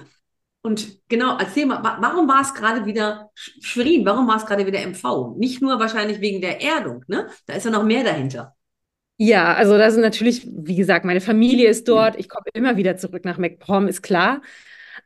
Und 0.61 0.99
genau, 1.07 1.37
erzähl 1.39 1.65
mal, 1.65 1.81
warum 2.01 2.27
war 2.27 2.41
es 2.41 2.53
gerade 2.53 2.85
wieder 2.85 3.31
Schwerin? 3.33 4.05
Warum 4.05 4.27
war 4.27 4.37
es 4.37 4.45
gerade 4.45 4.67
wieder 4.67 4.79
MV? 4.81 5.35
Nicht 5.37 5.61
nur 5.61 5.79
wahrscheinlich 5.79 6.19
wegen 6.19 6.41
der 6.41 6.61
Erdung, 6.61 7.05
ne? 7.07 7.27
Da 7.45 7.53
ist 7.53 7.63
ja 7.63 7.71
noch 7.71 7.83
mehr 7.83 8.03
dahinter. 8.03 8.55
Ja, 9.17 9.53
also 9.53 9.77
da 9.77 9.89
sind 9.91 10.01
natürlich, 10.01 10.47
wie 10.49 10.75
gesagt, 10.75 11.05
meine 11.05 11.21
Familie 11.21 11.69
ist 11.69 11.87
dort. 11.87 12.17
Ich 12.17 12.29
komme 12.29 12.45
immer 12.53 12.77
wieder 12.77 12.97
zurück 12.97 13.25
nach 13.25 13.37
MacPom, 13.37 13.87
ist 13.87 14.01
klar. 14.01 14.41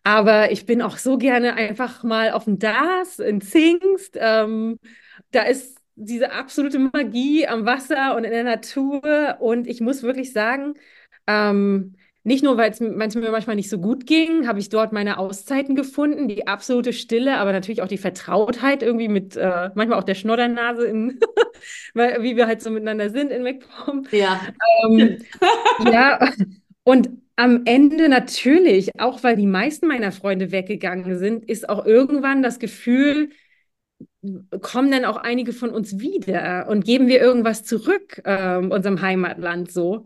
Aber 0.04 0.52
ich 0.52 0.66
bin 0.66 0.82
auch 0.82 0.98
so 0.98 1.18
gerne 1.18 1.54
einfach 1.54 2.04
mal 2.04 2.32
auf 2.32 2.46
dem 2.46 2.60
DAS 2.60 3.20
in 3.20 3.42
Zingst. 3.42 4.18
Ähm, 4.20 4.80
da 5.32 5.44
ist 5.44 5.78
diese 5.96 6.32
absolute 6.32 6.80
Magie 6.80 7.48
am 7.48 7.66
Wasser 7.66 8.16
und 8.16 8.24
in 8.24 8.32
der 8.32 8.44
Natur. 8.44 9.38
Und 9.40 9.68
ich 9.68 9.80
muss 9.80 10.04
wirklich 10.04 10.34
sagen, 10.34 10.74
ähm, 11.28 11.96
nicht 12.26 12.44
nur, 12.44 12.58
weil 12.58 12.72
es 12.72 12.80
mir 12.80 13.32
manchmal 13.32 13.58
nicht 13.58 13.70
so 13.70 13.80
gut 13.80 14.06
ging, 14.06 14.48
habe 14.48 14.60
ich 14.60 14.70
dort 14.70 14.94
meine 14.94 15.18
Auszeiten 15.18 15.76
gefunden, 15.76 16.30
die 16.30 16.48
absolute 16.48 16.94
Stille, 16.94 17.38
aber 17.38 17.52
natürlich 17.52 17.82
auch 17.82 17.88
die 17.88 17.98
Vertrautheit 17.98 18.82
irgendwie 18.82 19.10
mit 19.10 19.36
äh, 19.36 19.72
manchmal 19.76 20.00
auch 20.00 20.06
der 20.06 20.16
Schnoddernase, 20.16 20.86
in, 20.86 21.20
wie 21.94 22.38
wir 22.38 22.48
halt 22.48 22.62
so 22.62 22.72
miteinander 22.72 23.10
sind 23.10 23.30
in 23.30 23.44
MacPom. 23.44 24.08
Ja. 24.12 24.40
Ähm, 24.86 25.18
ja, 25.92 26.32
und 26.84 27.10
am 27.36 27.64
Ende 27.66 28.10
natürlich, 28.10 28.92
auch 29.00 29.24
weil 29.24 29.36
die 29.36 29.48
meisten 29.48 29.88
meiner 29.88 30.12
Freunde 30.12 30.52
weggegangen 30.52 31.18
sind, 31.18 31.46
ist 31.50 31.68
auch 31.70 31.86
irgendwann 31.86 32.44
das 32.44 32.60
Gefühl, 32.60 33.30
kommen 34.62 34.92
dann 34.92 35.06
auch 35.06 35.18
einige 35.18 35.54
von 35.54 35.70
uns 35.72 36.00
wieder 36.00 36.68
und 36.70 36.86
geben 36.86 37.08
wir 37.08 37.20
irgendwas 37.22 37.64
zurück, 37.64 38.22
äh, 38.26 38.58
unserem 38.58 39.02
Heimatland 39.02 39.72
so. 39.72 40.06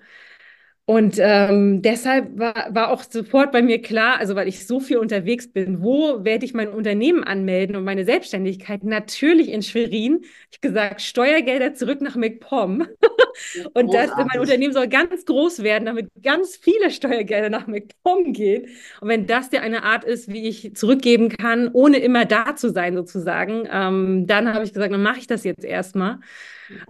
Und 0.90 1.18
ähm, 1.20 1.82
deshalb 1.82 2.40
war, 2.40 2.74
war 2.74 2.92
auch 2.92 3.04
sofort 3.04 3.52
bei 3.52 3.62
mir 3.62 3.82
klar, 3.82 4.20
also 4.20 4.36
weil 4.36 4.48
ich 4.48 4.66
so 4.66 4.80
viel 4.80 5.00
unterwegs 5.00 5.52
bin, 5.52 5.84
wo 5.84 6.24
werde 6.24 6.46
ich 6.46 6.54
mein 6.54 6.70
Unternehmen 6.70 7.26
anmelden 7.26 7.76
und 7.76 7.84
meine 7.84 8.06
Selbstständigkeit? 8.06 8.86
Natürlich 8.86 9.50
in 9.50 9.62
Schwerin. 9.64 10.22
Ich 10.50 10.60
habe 10.60 10.70
gesagt, 10.70 11.02
Steuergelder 11.02 11.74
zurück 11.74 12.00
nach 12.00 12.16
MacPom. 12.16 12.88
und 13.74 13.94
das, 13.94 14.12
mein 14.16 14.40
Unternehmen 14.40 14.72
soll 14.72 14.88
ganz 14.88 15.26
groß 15.26 15.62
werden, 15.62 15.88
damit 15.88 16.08
ganz 16.24 16.56
viele 16.56 16.90
Steuergelder 16.90 17.50
nach 17.50 17.68
MacPom 17.68 18.32
gehen. 18.32 18.68
Und 19.02 19.10
wenn 19.10 19.28
das 19.28 19.50
dir 19.50 19.64
eine 19.64 19.84
Art 19.84 20.06
ist, 20.06 20.32
wie 20.32 20.48
ich 20.48 20.74
zurückgeben 20.74 21.28
kann, 21.28 21.70
ohne 21.74 21.98
immer 21.98 22.24
da 22.24 22.56
zu 22.56 22.72
sein 22.72 22.96
sozusagen, 22.96 23.68
ähm, 23.70 24.26
dann 24.26 24.54
habe 24.54 24.64
ich 24.64 24.72
gesagt, 24.72 24.94
dann 24.94 25.04
mache 25.04 25.20
ich 25.20 25.28
das 25.28 25.44
jetzt 25.44 25.66
erstmal. 25.66 26.20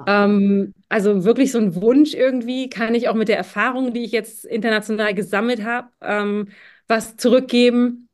Ähm, 0.06 0.74
also 0.90 1.24
wirklich 1.24 1.52
so 1.52 1.60
ein 1.60 1.76
Wunsch 1.76 2.14
irgendwie, 2.14 2.70
kann 2.70 2.96
ich 2.96 3.10
auch 3.10 3.16
mit 3.16 3.28
der 3.28 3.38
Erfahrung, 3.38 3.87
die 3.94 4.04
ich 4.04 4.12
jetzt 4.12 4.46
international 4.46 5.14
gesammelt 5.14 5.64
habe, 5.64 5.90
ähm, 6.02 6.50
was 6.88 7.18
zurückgeben. 7.18 8.08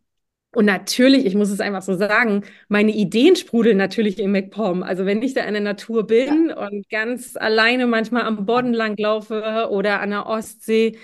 Und 0.55 0.65
natürlich, 0.65 1.25
ich 1.25 1.33
muss 1.33 1.49
es 1.49 1.59
einfach 1.59 1.81
so 1.81 1.95
sagen, 1.95 2.43
meine 2.67 2.91
Ideen 2.91 3.35
sprudeln 3.35 3.77
natürlich 3.77 4.19
im 4.19 4.31
MacPom. 4.31 4.83
Also 4.83 5.05
wenn 5.05 5.23
ich 5.23 5.33
da 5.33 5.41
in 5.45 5.53
der 5.53 5.63
Natur 5.63 6.05
bin 6.05 6.49
ja. 6.49 6.67
und 6.67 6.87
ganz 6.89 7.35
alleine 7.35 7.87
manchmal 7.87 8.23
am 8.23 8.45
Boden 8.45 8.73
langlaufe 8.73 9.67
oder 9.71 9.99
an 9.99 10.11
der 10.11 10.27
Ostsee, 10.27 10.97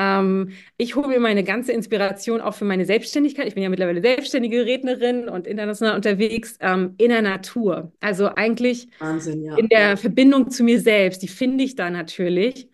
ähm, 0.00 0.52
ich 0.78 0.96
hole 0.96 1.08
mir 1.08 1.20
meine 1.20 1.44
ganze 1.44 1.72
Inspiration 1.72 2.40
auch 2.40 2.54
für 2.54 2.64
meine 2.64 2.86
Selbstständigkeit. 2.86 3.46
Ich 3.46 3.54
bin 3.54 3.62
ja 3.62 3.68
mittlerweile 3.68 4.00
selbstständige 4.00 4.64
Rednerin 4.64 5.28
und 5.28 5.46
international 5.46 5.94
unterwegs 5.94 6.56
ähm, 6.60 6.94
in 6.96 7.10
der 7.10 7.20
Natur. 7.20 7.92
Also 8.00 8.28
eigentlich 8.34 8.88
Wahnsinn, 8.98 9.44
ja. 9.44 9.56
in 9.56 9.68
der 9.68 9.98
Verbindung 9.98 10.50
zu 10.50 10.64
mir 10.64 10.80
selbst. 10.80 11.22
Die 11.22 11.28
finde 11.28 11.64
ich 11.64 11.74
da 11.74 11.90
natürlich. 11.90 12.70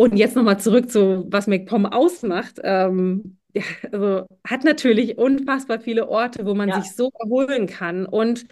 Und 0.00 0.16
jetzt 0.16 0.36
nochmal 0.36 0.58
zurück 0.58 0.90
zu, 0.90 1.26
was 1.28 1.46
MacPom 1.46 1.86
ausmacht. 1.86 2.60
Ähm, 2.62 3.36
ja, 3.52 3.62
also 3.92 4.26
hat 4.46 4.64
natürlich 4.64 5.18
unfassbar 5.18 5.80
viele 5.80 6.08
Orte, 6.08 6.46
wo 6.46 6.54
man 6.54 6.68
ja. 6.68 6.80
sich 6.80 6.94
so 6.94 7.10
erholen 7.18 7.66
kann 7.66 8.06
und 8.06 8.46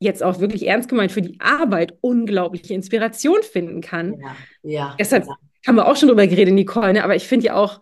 jetzt 0.00 0.22
auch 0.22 0.40
wirklich 0.40 0.66
ernst 0.66 0.88
gemeint 0.88 1.12
für 1.12 1.22
die 1.22 1.38
Arbeit 1.40 1.94
unglaubliche 2.00 2.72
Inspiration 2.72 3.42
finden 3.42 3.80
kann. 3.80 4.22
Ja. 4.62 4.96
Deshalb 4.98 5.26
ja 5.26 5.34
haben 5.66 5.76
wir 5.76 5.86
auch 5.86 5.96
schon 5.96 6.08
drüber 6.08 6.26
geredet, 6.26 6.54
Nicole, 6.54 6.92
ne? 6.94 7.04
aber 7.04 7.16
ich 7.16 7.26
finde 7.26 7.46
ja 7.46 7.54
auch, 7.54 7.80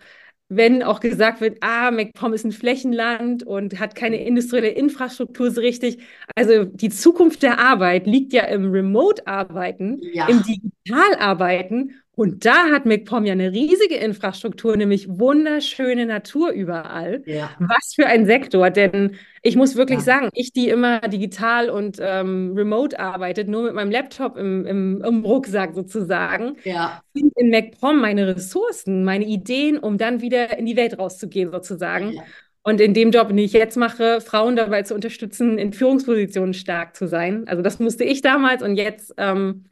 wenn 0.49 0.83
auch 0.83 1.01
gesagt 1.01 1.41
wird, 1.41 1.59
ah, 1.61 1.91
MacPom 1.91 2.33
ist 2.33 2.45
ein 2.45 2.53
Flächenland 2.53 3.43
und 3.43 3.81
hat 3.81 3.95
keine 3.95 4.25
industrielle 4.25 4.69
Infrastruktur 4.69 5.51
so 5.51 5.61
richtig. 5.61 5.99
Also 6.37 6.65
die 6.65 6.91
Zukunft 6.91 7.43
der 7.43 7.59
Arbeit 7.59 8.07
liegt 8.07 8.33
ja 8.33 8.45
im 8.45 8.71
Remote-Arbeiten, 8.71 10.01
ja. 10.13 10.29
im 10.29 10.43
Digital-Arbeiten 10.43 11.95
und 12.17 12.47
da 12.47 12.71
hat 12.71 12.87
MacPom 12.87 13.27
ja 13.27 13.33
eine 13.33 13.53
riesige 13.53 13.97
Infrastruktur, 13.97 14.75
nämlich 14.75 15.07
wunderschöne 15.07 16.07
Natur 16.07 16.51
überall. 16.51 17.23
Ja. 17.27 17.51
Was 17.59 17.93
für 17.95 18.07
ein 18.07 18.25
Sektor, 18.25 18.71
denn 18.71 19.17
ich 19.43 19.55
muss 19.55 19.77
wirklich 19.77 19.99
ja. 19.99 20.05
sagen, 20.05 20.31
ich, 20.33 20.51
die 20.55 20.71
immer 20.71 21.01
digital 21.01 21.69
und 21.69 21.99
ähm, 22.01 22.55
remote 22.57 22.99
arbeitet, 22.99 23.49
nur 23.49 23.65
mit 23.65 23.75
meinem 23.75 23.91
Laptop 23.91 24.39
im, 24.39 24.65
im, 24.65 25.05
im 25.05 25.25
Rucksack 25.27 25.75
sozusagen, 25.75 26.57
ja. 26.65 27.03
finde 27.13 27.33
in 27.37 27.51
MacPom 27.51 28.01
meine 28.01 28.35
Ressourcen, 28.35 29.05
meine 29.05 29.27
Ideen, 29.27 29.79
um 29.79 29.99
dann 29.99 30.23
wieder 30.23 30.59
in 30.59 30.65
die 30.65 30.77
Welt 30.77 30.99
rauszugehen 30.99 31.51
sozusagen. 31.51 32.15
Ja. 32.15 32.23
Und 32.63 32.81
in 32.81 32.95
dem 32.95 33.11
Job, 33.11 33.29
den 33.29 33.39
ich 33.39 33.53
jetzt 33.53 33.77
mache, 33.77 34.23
Frauen 34.23 34.57
dabei 34.57 34.83
zu 34.83 34.95
unterstützen, 34.95 35.59
in 35.59 35.75
Führungspositionen 35.75 36.55
stark 36.55 36.97
zu 36.97 37.07
sein. 37.07 37.47
Also 37.47 37.63
das 37.63 37.79
musste 37.79 38.05
ich 38.05 38.23
damals 38.23 38.63
und 38.63 38.75
jetzt 38.75 39.13
ähm, 39.19 39.67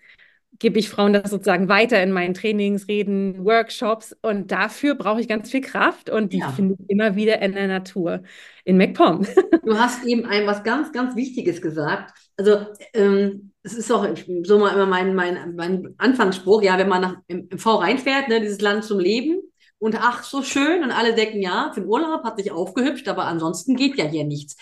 gebe 0.58 0.78
ich 0.78 0.88
Frauen 0.88 1.12
das 1.12 1.30
sozusagen 1.30 1.68
weiter 1.68 2.02
in 2.02 2.12
meinen 2.12 2.34
Trainings, 2.34 2.88
Reden, 2.88 3.44
Workshops. 3.44 4.16
Und 4.22 4.52
dafür 4.52 4.94
brauche 4.94 5.20
ich 5.20 5.28
ganz 5.28 5.50
viel 5.50 5.60
Kraft 5.60 6.10
und 6.10 6.32
die 6.32 6.38
ja. 6.38 6.50
finde 6.50 6.76
ich 6.78 6.90
immer 6.90 7.16
wieder 7.16 7.40
in 7.42 7.52
der 7.52 7.68
Natur, 7.68 8.22
in 8.64 8.76
MacPom. 8.76 9.26
Du 9.64 9.78
hast 9.78 10.04
eben 10.04 10.26
ein 10.26 10.46
was 10.46 10.62
ganz, 10.62 10.92
ganz 10.92 11.16
Wichtiges 11.16 11.62
gesagt. 11.62 12.12
Also 12.36 12.66
ähm, 12.92 13.52
es 13.62 13.74
ist 13.74 13.90
auch 13.90 14.06
so 14.42 14.58
mal 14.58 14.74
immer 14.74 14.86
mein, 14.86 15.14
mein, 15.14 15.54
mein 15.56 15.94
Anfangsspruch, 15.98 16.62
ja, 16.62 16.78
wenn 16.78 16.88
man 16.88 17.02
nach, 17.02 17.16
im, 17.28 17.48
im 17.50 17.58
V 17.58 17.76
reinfährt, 17.76 18.28
ne, 18.28 18.40
dieses 18.40 18.60
Land 18.60 18.84
zum 18.84 18.98
Leben, 18.98 19.40
und 19.78 20.00
ach, 20.00 20.22
so 20.22 20.42
schön. 20.42 20.82
Und 20.82 20.92
alle 20.92 21.14
denken, 21.14 21.42
ja, 21.42 21.70
für 21.74 21.82
den 21.82 21.90
Urlaub 21.90 22.24
hat 22.24 22.38
sich 22.38 22.50
aufgehübscht, 22.50 23.06
aber 23.06 23.26
ansonsten 23.26 23.76
geht 23.76 23.98
ja 23.98 24.06
hier 24.06 24.24
nichts. 24.24 24.56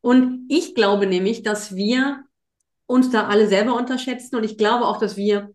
Und 0.00 0.46
ich 0.48 0.74
glaube 0.74 1.06
nämlich, 1.06 1.42
dass 1.42 1.76
wir 1.76 2.24
uns 2.92 3.10
da 3.10 3.26
alle 3.26 3.48
selber 3.48 3.74
unterschätzen. 3.74 4.36
Und 4.36 4.44
ich 4.44 4.58
glaube 4.58 4.86
auch, 4.86 4.98
dass 4.98 5.16
wir 5.16 5.54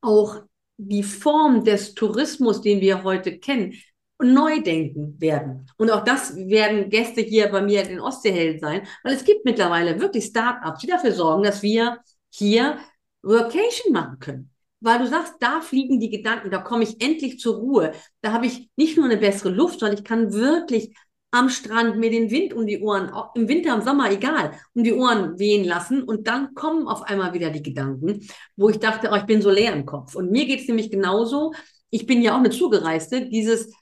auch 0.00 0.42
die 0.78 1.02
Form 1.02 1.64
des 1.64 1.94
Tourismus, 1.94 2.62
den 2.62 2.80
wir 2.80 3.02
heute 3.04 3.38
kennen, 3.38 3.74
neu 4.20 4.60
denken 4.62 5.20
werden. 5.20 5.70
Und 5.76 5.90
auch 5.90 6.02
das 6.02 6.34
werden 6.34 6.90
Gäste 6.90 7.20
hier 7.20 7.48
bei 7.48 7.62
mir 7.62 7.88
in 7.88 8.00
Ostseehelden 8.00 8.60
sein, 8.60 8.86
weil 9.04 9.14
es 9.14 9.24
gibt 9.24 9.44
mittlerweile 9.44 10.00
wirklich 10.00 10.24
Start-ups, 10.24 10.80
die 10.80 10.86
dafür 10.88 11.12
sorgen, 11.12 11.42
dass 11.44 11.62
wir 11.62 11.98
hier 12.30 12.78
Workation 13.22 13.92
machen 13.92 14.18
können. 14.18 14.50
Weil 14.80 15.00
du 15.00 15.06
sagst, 15.06 15.34
da 15.40 15.60
fliegen 15.60 16.00
die 16.00 16.10
Gedanken, 16.10 16.50
da 16.50 16.58
komme 16.58 16.84
ich 16.84 17.02
endlich 17.02 17.38
zur 17.38 17.56
Ruhe. 17.56 17.92
Da 18.20 18.32
habe 18.32 18.46
ich 18.46 18.70
nicht 18.76 18.96
nur 18.96 19.06
eine 19.06 19.16
bessere 19.16 19.50
Luft, 19.50 19.80
sondern 19.80 19.98
ich 19.98 20.04
kann 20.04 20.32
wirklich 20.32 20.94
am 21.30 21.50
Strand 21.50 21.98
mir 21.98 22.10
den 22.10 22.30
Wind 22.30 22.54
um 22.54 22.66
die 22.66 22.80
Ohren, 22.80 23.10
im 23.34 23.48
Winter, 23.48 23.74
im 23.74 23.82
Sommer, 23.82 24.10
egal, 24.10 24.52
um 24.74 24.82
die 24.82 24.94
Ohren 24.94 25.38
wehen 25.38 25.64
lassen. 25.64 26.02
Und 26.02 26.26
dann 26.26 26.54
kommen 26.54 26.88
auf 26.88 27.02
einmal 27.02 27.34
wieder 27.34 27.50
die 27.50 27.62
Gedanken, 27.62 28.26
wo 28.56 28.70
ich 28.70 28.78
dachte, 28.78 29.10
oh, 29.12 29.16
ich 29.16 29.26
bin 29.26 29.42
so 29.42 29.50
leer 29.50 29.72
im 29.72 29.84
Kopf. 29.84 30.14
Und 30.14 30.30
mir 30.30 30.46
geht 30.46 30.60
es 30.60 30.68
nämlich 30.68 30.90
genauso. 30.90 31.52
Ich 31.90 32.06
bin 32.06 32.22
ja 32.22 32.32
auch 32.32 32.38
eine 32.38 32.50
Zugereiste. 32.50 33.28
Dieses, 33.28 33.72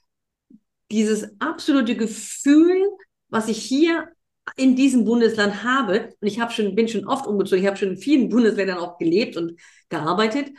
dieses 0.91 1.39
absolute 1.39 1.95
Gefühl, 1.95 2.89
was 3.29 3.47
ich 3.47 3.59
hier 3.59 4.09
in 4.55 4.75
diesem 4.75 5.05
Bundesland 5.05 5.63
habe, 5.63 6.13
und 6.19 6.27
ich 6.27 6.39
habe 6.39 6.51
schon, 6.51 6.75
bin 6.75 6.87
schon 6.87 7.07
oft 7.07 7.27
umgezogen, 7.27 7.61
ich 7.61 7.67
habe 7.67 7.77
schon 7.77 7.89
in 7.89 7.97
vielen 7.97 8.29
Bundesländern 8.29 8.77
auch 8.77 8.97
gelebt 8.97 9.35
und 9.35 9.59
gearbeitet, 9.89 10.49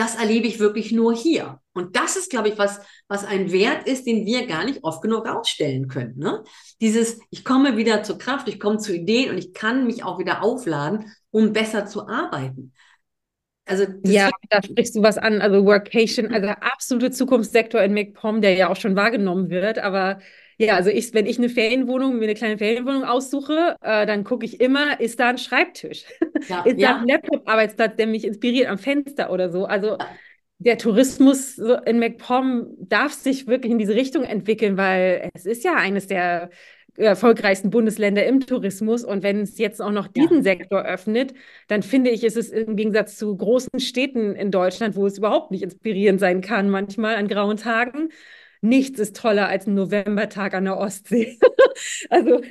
das 0.00 0.14
erlebe 0.14 0.46
ich 0.46 0.58
wirklich 0.58 0.92
nur 0.92 1.14
hier. 1.14 1.60
Und 1.74 1.94
das 1.94 2.16
ist, 2.16 2.30
glaube 2.30 2.48
ich, 2.48 2.56
was, 2.56 2.80
was 3.06 3.26
ein 3.26 3.52
Wert 3.52 3.86
ist, 3.86 4.06
den 4.06 4.24
wir 4.24 4.46
gar 4.46 4.64
nicht 4.64 4.82
oft 4.82 5.02
genug 5.02 5.28
ausstellen 5.28 5.88
können. 5.88 6.16
Ne? 6.16 6.42
Dieses, 6.80 7.20
ich 7.28 7.44
komme 7.44 7.76
wieder 7.76 8.02
zur 8.02 8.16
Kraft, 8.16 8.48
ich 8.48 8.58
komme 8.58 8.78
zu 8.78 8.94
Ideen 8.94 9.28
und 9.28 9.36
ich 9.36 9.52
kann 9.52 9.86
mich 9.86 10.02
auch 10.02 10.18
wieder 10.18 10.42
aufladen, 10.42 11.12
um 11.30 11.52
besser 11.52 11.84
zu 11.84 12.08
arbeiten. 12.08 12.72
Also 13.66 13.84
ja, 14.02 14.30
da 14.48 14.62
sprichst 14.62 14.96
du 14.96 15.02
was 15.02 15.18
an. 15.18 15.42
Also 15.42 15.66
Workation, 15.66 16.32
also 16.32 16.48
absolute 16.48 17.10
Zukunftssektor 17.10 17.82
in 17.82 17.92
MacPom, 17.92 18.40
der 18.40 18.54
ja 18.54 18.70
auch 18.70 18.76
schon 18.76 18.96
wahrgenommen 18.96 19.50
wird. 19.50 19.78
Aber 19.78 20.18
ja, 20.66 20.76
also 20.76 20.90
ich, 20.90 21.14
wenn 21.14 21.26
ich 21.26 21.38
eine 21.38 21.48
Ferienwohnung, 21.48 22.18
mir 22.18 22.24
eine 22.24 22.34
kleine 22.34 22.58
Ferienwohnung 22.58 23.04
aussuche, 23.04 23.76
äh, 23.82 24.04
dann 24.06 24.24
gucke 24.24 24.44
ich 24.44 24.60
immer, 24.60 25.00
ist 25.00 25.18
da 25.18 25.30
ein 25.30 25.38
Schreibtisch? 25.38 26.04
Ja, 26.48 26.62
ist 26.62 26.78
ja. 26.78 26.94
da 26.94 27.00
ein 27.00 27.06
Laptop-Arbeitsplatz, 27.06 27.96
der 27.96 28.06
mich 28.06 28.24
inspiriert 28.24 28.68
am 28.68 28.78
Fenster 28.78 29.30
oder 29.30 29.50
so? 29.50 29.66
Also 29.66 29.98
der 30.58 30.78
Tourismus 30.78 31.58
in 31.58 31.98
MacPom 31.98 32.76
darf 32.78 33.12
sich 33.12 33.46
wirklich 33.46 33.70
in 33.70 33.78
diese 33.78 33.94
Richtung 33.94 34.24
entwickeln, 34.24 34.78
weil 34.78 35.30
es 35.34 35.44
ist 35.44 35.64
ja 35.64 35.74
eines 35.74 36.06
der 36.06 36.48
erfolgreichsten 36.96 37.68
Bundesländer 37.70 38.24
im 38.24 38.40
Tourismus. 38.40 39.04
Und 39.04 39.22
wenn 39.22 39.40
es 39.40 39.58
jetzt 39.58 39.82
auch 39.82 39.92
noch 39.92 40.08
diesen 40.08 40.38
ja. 40.38 40.42
Sektor 40.42 40.82
öffnet, 40.82 41.34
dann 41.68 41.82
finde 41.82 42.10
ich, 42.10 42.24
ist 42.24 42.36
es 42.36 42.50
im 42.50 42.76
Gegensatz 42.76 43.16
zu 43.16 43.36
großen 43.36 43.80
Städten 43.80 44.34
in 44.34 44.50
Deutschland, 44.50 44.96
wo 44.96 45.06
es 45.06 45.18
überhaupt 45.18 45.50
nicht 45.50 45.62
inspirierend 45.62 46.20
sein 46.20 46.40
kann, 46.40 46.70
manchmal 46.70 47.16
an 47.16 47.28
grauen 47.28 47.58
Tagen. 47.58 48.10
Nichts 48.62 48.98
ist 48.98 49.16
toller 49.16 49.48
als 49.48 49.66
ein 49.66 49.74
Novembertag 49.74 50.54
an 50.54 50.64
der 50.64 50.76
Ostsee. 50.76 51.38
also 52.10 52.42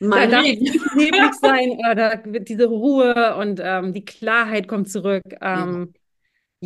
mein 0.00 0.30
da 0.30 0.42
darf 0.42 0.46
es 0.46 0.94
neblig 0.96 1.34
sein, 1.40 1.78
da 1.94 2.20
wird 2.24 2.48
diese 2.48 2.66
Ruhe 2.66 3.36
und 3.36 3.60
ähm, 3.62 3.92
die 3.92 4.04
Klarheit 4.04 4.68
kommt 4.68 4.90
zurück. 4.90 5.22
Ähm. 5.40 5.94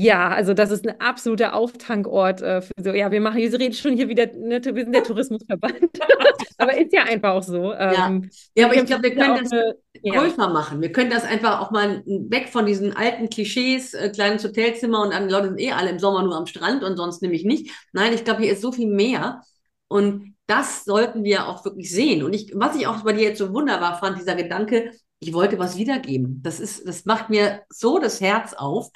Ja, 0.01 0.29
also 0.29 0.55
das 0.55 0.71
ist 0.71 0.87
ein 0.87 1.01
absoluter 1.01 1.55
Auftankort 1.55 2.41
äh, 2.41 2.63
für 2.63 2.73
so. 2.81 2.91
Ja, 2.91 3.11
wir 3.11 3.21
machen, 3.21 3.39
wir 3.39 3.53
reden 3.59 3.75
schon 3.75 3.95
hier 3.95 4.09
wieder, 4.09 4.27
ne, 4.27 4.65
wir 4.65 4.85
sind 4.85 4.93
der 4.93 5.03
Tourismusverband. 5.03 5.91
aber 6.59 6.79
ist 6.79 6.93
ja 6.93 7.03
einfach 7.03 7.31
auch 7.31 7.43
so. 7.43 7.73
Ähm, 7.75 7.93
ja. 7.93 8.21
ja, 8.55 8.67
aber 8.67 8.77
ich 8.77 8.85
glaube, 8.87 9.03
wir 9.03 9.15
können 9.17 9.43
das 9.43 9.51
eine, 9.51 9.75
größer 10.05 10.43
ja. 10.43 10.49
machen. 10.51 10.81
Wir 10.81 10.93
können 10.93 11.11
das 11.11 11.25
einfach 11.25 11.61
auch 11.61 11.73
mal 11.73 12.05
weg 12.07 12.49
von 12.49 12.65
diesen 12.65 12.97
alten 12.97 13.29
Klischees, 13.29 13.93
äh, 13.95 14.11
kleines 14.11 14.45
Hotelzimmer 14.45 15.03
und 15.03 15.13
dann 15.13 15.29
Leute 15.29 15.49
sind 15.49 15.59
eh 15.59 15.73
alle 15.73 15.91
im 15.91 15.99
Sommer 15.99 16.23
nur 16.23 16.37
am 16.37 16.47
Strand 16.47 16.85
und 16.85 16.97
sonst 16.97 17.21
nämlich 17.21 17.45
nicht. 17.45 17.73
Nein, 17.93 18.13
ich 18.13 18.23
glaube, 18.23 18.43
hier 18.43 18.53
ist 18.53 18.63
so 18.63 18.71
viel 18.71 18.89
mehr. 18.89 19.43
Und 19.89 20.37
das 20.47 20.85
sollten 20.85 21.25
wir 21.25 21.49
auch 21.49 21.65
wirklich 21.65 21.91
sehen. 21.91 22.23
Und 22.23 22.35
ich, 22.35 22.53
was 22.55 22.77
ich 22.77 22.87
auch 22.87 23.03
bei 23.03 23.15
dir 23.15 23.25
jetzt 23.25 23.39
so 23.39 23.53
wunderbar 23.53 23.99
fand, 23.99 24.17
dieser 24.17 24.37
Gedanke, 24.37 24.93
ich 25.19 25.33
wollte 25.33 25.59
was 25.59 25.77
wiedergeben. 25.77 26.41
Das 26.45 26.61
ist, 26.61 26.87
das 26.87 27.05
macht 27.05 27.31
mir 27.31 27.63
so 27.69 27.99
das 27.99 28.21
Herz 28.21 28.55
auf 28.55 28.91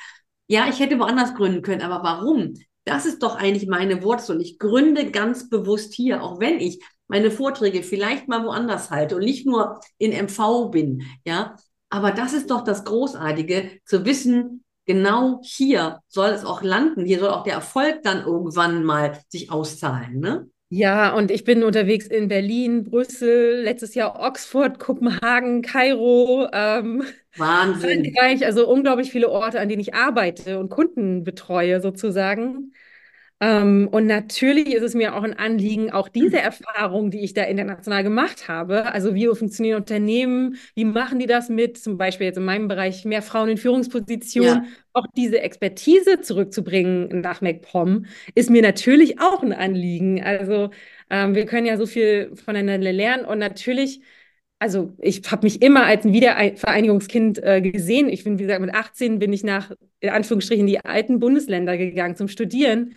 ja, 0.49 0.69
ich 0.69 0.81
hätte 0.81 0.99
woanders 0.99 1.35
gründen 1.35 1.63
können, 1.63 1.83
aber 1.83 2.03
warum? 2.03 2.55
Das 2.85 3.07
ist 3.07 3.23
doch 3.23 3.37
eigentlich 3.37 3.69
meine 3.69 4.03
Wurzel. 4.03 4.41
Ich 4.41 4.59
gründe 4.59 5.11
ganz 5.11 5.49
bewusst 5.49 5.95
hier, 5.95 6.23
auch 6.23 6.41
wenn 6.41 6.59
ich 6.59 6.83
meine 7.07 7.31
Vorträge 7.31 7.83
vielleicht 7.83 8.29
mal 8.29 8.45
woanders 8.45 8.91
halte 8.91 9.17
und 9.17 9.25
nicht 9.25 9.47
nur 9.47 9.81
in 9.99 10.13
MV 10.13 10.71
bin, 10.71 11.03
ja. 11.25 11.57
Aber 11.91 12.11
das 12.11 12.33
ist 12.33 12.51
doch 12.51 12.65
das 12.65 12.85
Großartige, 12.85 13.81
zu 13.85 14.07
wissen, 14.07 14.65
genau 14.87 15.41
hier 15.45 16.01
soll 16.09 16.31
es 16.31 16.45
auch 16.45 16.63
landen. 16.63 17.05
Hier 17.05 17.19
soll 17.19 17.29
auch 17.29 17.45
der 17.45 17.55
Erfolg 17.55 18.03
dann 18.03 18.25
irgendwann 18.25 18.83
mal 18.83 19.21
sich 19.29 19.51
auszahlen, 19.51 20.19
ne? 20.19 20.49
Ja, 20.71 21.15
und 21.15 21.31
ich 21.31 21.45
bin 21.45 21.65
unterwegs 21.65 22.07
in 22.07 22.29
Berlin, 22.29 22.85
Brüssel, 22.85 23.61
letztes 23.63 23.95
Jahr 23.95 24.19
Oxford, 24.19 24.79
Kopenhagen, 24.79 25.61
Kairo, 25.61 26.49
ähm, 26.51 27.05
Wahnsinn. 27.37 28.05
Frankreich, 28.05 28.45
also 28.45 28.69
unglaublich 28.69 29.11
viele 29.11 29.31
Orte, 29.31 29.61
an 29.61 29.69
denen 29.69 29.81
ich 29.81 29.95
arbeite 29.95 30.59
und 30.59 30.69
Kunden 30.69 31.25
betreue 31.25 31.81
sozusagen. 31.81 32.73
Ähm, 33.43 33.89
und 33.91 34.07
natürlich 34.07 34.73
ist 34.73 34.85
es 34.85 34.95
mir 34.95 35.17
auch 35.17 35.25
ein 35.25 35.35
Anliegen, 35.37 35.91
auch 35.91 36.09
diese 36.09 36.39
Erfahrung, 36.39 37.11
die 37.11 37.25
ich 37.25 37.35
da 37.35 37.43
international 37.43 38.05
gemacht 38.05 38.47
habe, 38.47 38.87
also 38.87 39.17
wie 39.17 39.27
funktionieren 39.35 39.79
Unternehmen, 39.79 40.59
wie 40.77 40.85
machen 40.85 41.19
die 41.19 41.27
das 41.27 41.49
mit, 41.49 41.77
zum 41.77 41.99
Beispiel 41.99 42.29
jetzt 42.29 42.37
in 42.37 42.45
meinem 42.45 42.69
Bereich 42.69 43.05
mehr 43.05 43.21
Frauen 43.21 43.49
in 43.49 43.57
Führungspositionen, 43.57 44.63
ja. 44.63 44.71
auch 44.93 45.07
diese 45.17 45.41
Expertise 45.41 46.21
zurückzubringen 46.21 47.21
nach 47.21 47.41
MacPom, 47.41 48.07
ist 48.37 48.49
mir 48.49 48.63
natürlich 48.63 49.21
auch 49.21 49.43
ein 49.43 49.53
Anliegen. 49.53 50.23
Also 50.23 50.71
ähm, 51.11 51.35
wir 51.35 51.47
können 51.47 51.67
ja 51.67 51.77
so 51.77 51.87
viel 51.87 52.37
voneinander 52.37 52.93
lernen 52.93 53.25
und 53.25 53.39
natürlich 53.41 54.03
also 54.63 54.93
ich 54.99 55.23
habe 55.29 55.45
mich 55.45 55.61
immer 55.61 55.87
als 55.87 56.05
ein 56.05 56.13
Wiedervereinigungskind 56.13 57.43
äh, 57.43 57.61
gesehen. 57.61 58.09
Ich 58.09 58.23
bin, 58.23 58.39
wie 58.39 58.45
gesagt, 58.45 58.61
mit 58.61 58.73
18 58.73 59.19
bin 59.19 59.33
ich 59.33 59.43
nach, 59.43 59.73
in 59.99 60.11
Anführungsstrichen, 60.11 60.69
die 60.69 60.79
alten 60.79 61.19
Bundesländer 61.19 61.77
gegangen 61.77 62.15
zum 62.15 62.29
Studieren 62.29 62.95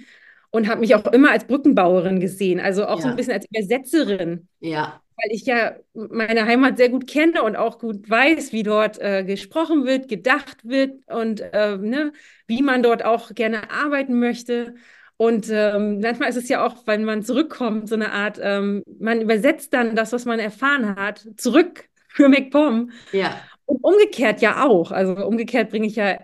und 0.52 0.68
habe 0.68 0.82
mich 0.82 0.94
auch 0.94 1.08
immer 1.08 1.32
als 1.32 1.46
Brückenbauerin 1.46 2.20
gesehen, 2.20 2.60
also 2.60 2.86
auch 2.86 2.98
ja. 2.98 3.02
so 3.02 3.08
ein 3.08 3.16
bisschen 3.16 3.34
als 3.34 3.48
Übersetzerin. 3.50 4.48
Ja. 4.60 5.02
Weil 5.18 5.36
ich 5.36 5.48
ja 5.48 5.76
meine 5.96 6.46
Heimat 6.46 6.78
sehr 6.78 6.90
gut 6.90 7.08
kenne 7.08 7.42
und 7.42 7.56
auch 7.56 7.80
gut 7.80 8.08
weiß, 8.08 8.54
wie 8.54 8.62
dort 8.62 9.00
äh, 9.00 9.24
gesprochen 9.24 9.86
wird, 9.86 10.08
gedacht 10.08 10.66
wird 10.66 11.00
und 11.08 11.42
äh, 11.42 11.78
ne, 11.78 12.14
wie 12.46 12.62
man 12.62 12.84
dort 12.84 13.04
auch 13.04 13.34
gerne 13.34 13.72
arbeiten 13.72 14.20
möchte. 14.20 14.76
Und 15.18 15.48
ähm, 15.50 16.02
manchmal 16.02 16.30
ist 16.30 16.36
es 16.36 16.50
ja 16.50 16.66
auch, 16.66 16.88
wenn 16.88 17.06
man 17.06 17.24
zurückkommt, 17.24 17.88
so 17.88 17.96
eine 17.96 18.12
Art, 18.12 18.40
ähm, 18.42 18.84
man 19.00 19.22
übersetzt 19.22 19.74
dann 19.74 19.96
das, 19.96 20.12
was 20.12 20.26
man 20.26 20.40
erfahren 20.40 20.96
hat, 20.96 21.26
zurück 21.38 21.88
für 22.10 22.28
MacPom. 22.28 22.92
Ja. 23.14 23.40
Und 23.66 23.84
umgekehrt 23.84 24.42
ja 24.42 24.66
auch. 24.66 24.92
Also 24.92 25.16
umgekehrt 25.16 25.70
bringe 25.70 25.88
ich 25.88 25.96
ja 25.96 26.18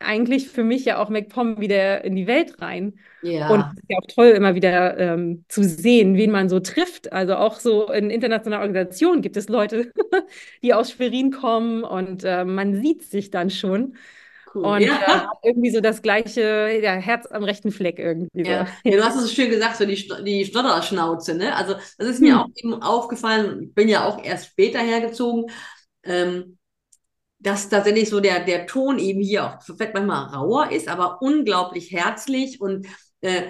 eigentlich 0.00 0.48
für 0.48 0.64
mich 0.64 0.84
ja 0.84 0.98
auch 0.98 1.08
MacPom 1.08 1.60
wieder 1.60 2.04
in 2.04 2.16
die 2.16 2.26
Welt 2.26 2.60
rein. 2.60 2.94
Ja. 3.22 3.48
Und 3.48 3.60
es 3.60 3.82
ist 3.82 3.84
ja 3.88 3.98
auch 3.98 4.06
toll, 4.08 4.28
immer 4.28 4.54
wieder 4.54 4.98
ähm, 4.98 5.44
zu 5.48 5.62
sehen, 5.62 6.16
wen 6.16 6.30
man 6.30 6.48
so 6.48 6.60
trifft. 6.60 7.12
Also 7.12 7.36
auch 7.36 7.60
so 7.60 7.90
in 7.90 8.10
internationalen 8.10 8.62
Organisationen 8.62 9.22
gibt 9.22 9.36
es 9.36 9.48
Leute, 9.48 9.92
die 10.62 10.74
aus 10.74 10.90
Schwerin 10.90 11.30
kommen 11.30 11.84
und 11.84 12.24
äh, 12.24 12.44
man 12.44 12.82
sieht 12.82 13.04
sich 13.04 13.30
dann 13.30 13.50
schon. 13.50 13.96
Cool. 14.54 14.64
Und 14.64 14.82
Ja. 14.82 15.30
äh, 15.42 15.48
irgendwie 15.48 15.70
so 15.70 15.80
das 15.80 16.02
gleiche, 16.02 16.78
ja, 16.82 16.92
Herz 16.94 17.26
am 17.30 17.44
rechten 17.44 17.72
Fleck 17.72 17.98
irgendwie 17.98 18.44
so. 18.44 18.50
Ja. 18.50 18.66
ja, 18.84 18.96
du 18.96 19.04
hast 19.04 19.16
es 19.16 19.22
so 19.22 19.28
schön 19.28 19.50
gesagt, 19.50 19.76
so 19.76 19.84
die, 19.86 20.08
die 20.24 20.44
Stotterschnauze, 20.44 21.34
ne? 21.34 21.54
Also 21.54 21.74
das 21.98 22.08
ist 22.08 22.20
mir 22.20 22.34
Hm. 22.34 22.40
auch 22.40 22.48
eben 22.56 22.82
aufgefallen, 22.82 23.62
ich 23.62 23.74
bin 23.74 23.88
ja 23.88 24.04
auch 24.06 24.22
erst 24.22 24.48
später 24.48 24.78
hergezogen, 24.80 25.50
ähm, 26.04 26.58
dass 27.38 27.68
tatsächlich 27.68 28.08
so 28.08 28.20
der, 28.20 28.44
der 28.44 28.66
Ton 28.66 28.98
eben 28.98 29.20
hier 29.20 29.44
auch 29.46 29.62
vielleicht 29.62 29.94
manchmal 29.94 30.26
rauer 30.26 30.70
ist, 30.70 30.88
aber 30.88 31.20
unglaublich 31.22 31.90
herzlich 31.92 32.60
und 32.60 32.86
äh, 33.20 33.42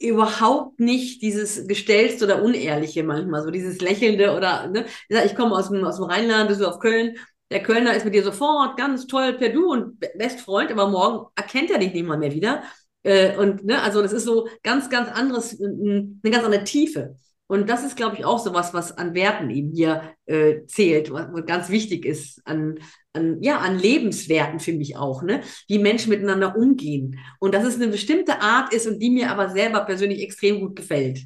überhaupt 0.00 0.80
nicht 0.80 1.22
dieses 1.22 1.66
Gestellte 1.68 2.24
oder 2.24 2.42
Unehrliche 2.42 3.04
manchmal, 3.04 3.42
so 3.42 3.50
dieses 3.50 3.80
Lächelnde 3.80 4.34
oder, 4.36 4.66
ne? 4.68 4.86
Ich 5.08 5.36
komme 5.36 5.54
aus 5.54 5.68
dem, 5.68 5.84
aus 5.84 5.96
dem 5.96 6.06
Rheinland, 6.06 6.50
Düsseldorf, 6.50 6.80
Köln. 6.80 7.16
Der 7.52 7.62
Kölner 7.62 7.94
ist 7.94 8.04
mit 8.04 8.14
dir 8.14 8.22
sofort 8.22 8.78
ganz 8.78 9.06
toll 9.06 9.34
per 9.34 9.50
Du 9.50 9.70
und 9.70 10.00
Be- 10.00 10.10
Bestfreund, 10.16 10.72
aber 10.72 10.88
morgen 10.88 11.26
erkennt 11.36 11.70
er 11.70 11.78
dich 11.78 11.92
nicht 11.92 12.06
mal 12.06 12.16
mehr 12.16 12.32
wieder. 12.32 12.62
Äh, 13.02 13.36
und 13.36 13.64
ne, 13.64 13.82
also 13.82 14.00
das 14.00 14.12
ist 14.14 14.24
so 14.24 14.48
ganz, 14.62 14.88
ganz 14.88 15.10
anderes, 15.10 15.60
eine 15.60 16.16
ganz 16.24 16.44
andere 16.44 16.64
Tiefe. 16.64 17.16
Und 17.48 17.68
das 17.68 17.84
ist, 17.84 17.96
glaube 17.96 18.16
ich, 18.16 18.24
auch 18.24 18.38
so 18.38 18.54
was, 18.54 18.72
was 18.72 18.96
an 18.96 19.12
Werten 19.12 19.50
eben 19.50 19.72
hier 19.72 20.14
äh, 20.24 20.64
zählt, 20.66 21.12
was, 21.12 21.26
was 21.32 21.44
ganz 21.44 21.68
wichtig 21.68 22.06
ist 22.06 22.40
an, 22.46 22.78
an, 23.12 23.42
ja, 23.42 23.58
an 23.58 23.78
Lebenswerten 23.78 24.58
für 24.58 24.72
mich 24.72 24.96
auch, 24.96 25.22
ne? 25.22 25.42
Wie 25.68 25.78
Menschen 25.78 26.08
miteinander 26.08 26.56
umgehen. 26.56 27.18
Und 27.38 27.54
dass 27.54 27.66
es 27.66 27.74
eine 27.74 27.88
bestimmte 27.88 28.40
Art 28.40 28.72
ist 28.72 28.86
und 28.86 29.00
die 29.00 29.10
mir 29.10 29.30
aber 29.30 29.50
selber 29.50 29.80
persönlich 29.80 30.22
extrem 30.22 30.60
gut 30.60 30.76
gefällt. 30.76 31.18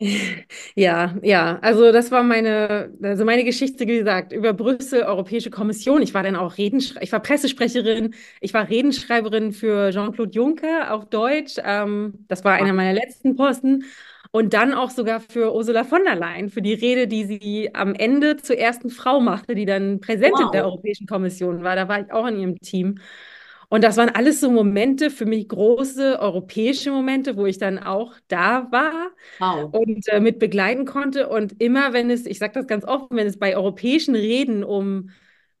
Ja, 0.74 1.14
ja, 1.22 1.58
also 1.60 1.92
das 1.92 2.10
war 2.10 2.22
meine, 2.22 2.92
also 3.02 3.24
meine 3.24 3.44
Geschichte, 3.44 3.86
wie 3.86 3.98
gesagt, 3.98 4.32
über 4.32 4.52
Brüssel, 4.52 5.02
Europäische 5.04 5.50
Kommission. 5.50 6.02
Ich 6.02 6.14
war 6.14 6.22
dann 6.22 6.36
auch 6.36 6.58
Redensch 6.58 6.94
ich 7.00 7.12
war 7.12 7.20
Pressesprecherin, 7.20 8.14
ich 8.40 8.52
war 8.54 8.68
Redenschreiberin 8.68 9.52
für 9.52 9.90
Jean-Claude 9.92 10.32
Juncker 10.32 10.92
auf 10.92 11.06
Deutsch. 11.08 11.54
Ähm, 11.64 12.24
das 12.28 12.44
war 12.44 12.54
einer 12.54 12.72
meiner 12.72 12.92
letzten 12.92 13.36
Posten. 13.36 13.84
Und 14.32 14.52
dann 14.52 14.74
auch 14.74 14.90
sogar 14.90 15.20
für 15.20 15.54
Ursula 15.54 15.84
von 15.84 16.02
der 16.04 16.16
Leyen, 16.16 16.50
für 16.50 16.60
die 16.60 16.74
Rede, 16.74 17.06
die 17.06 17.24
sie 17.24 17.70
am 17.72 17.94
Ende 17.94 18.36
zur 18.36 18.58
ersten 18.58 18.90
Frau 18.90 19.20
machte, 19.20 19.54
die 19.54 19.64
dann 19.64 20.00
Präsidentin 20.00 20.50
der 20.50 20.64
Wow. 20.64 20.72
Europäischen 20.72 21.06
Kommission 21.06 21.62
war. 21.62 21.76
Da 21.76 21.86
war 21.88 22.00
ich 22.00 22.10
auch 22.12 22.26
in 22.26 22.38
ihrem 22.40 22.58
Team. 22.60 22.98
Und 23.74 23.82
das 23.82 23.96
waren 23.96 24.08
alles 24.08 24.38
so 24.40 24.52
Momente, 24.52 25.10
für 25.10 25.26
mich 25.26 25.48
große 25.48 26.20
europäische 26.20 26.92
Momente, 26.92 27.36
wo 27.36 27.44
ich 27.44 27.58
dann 27.58 27.80
auch 27.80 28.14
da 28.28 28.70
war 28.70 29.10
Wow. 29.40 29.74
und 29.74 30.06
äh, 30.08 30.20
mit 30.20 30.38
begleiten 30.38 30.84
konnte. 30.84 31.28
Und 31.28 31.60
immer, 31.60 31.92
wenn 31.92 32.08
es, 32.08 32.24
ich 32.24 32.38
sage 32.38 32.52
das 32.54 32.68
ganz 32.68 32.84
offen, 32.84 33.16
wenn 33.16 33.26
es 33.26 33.36
bei 33.36 33.56
europäischen 33.56 34.14
Reden 34.14 34.62
um 34.62 35.10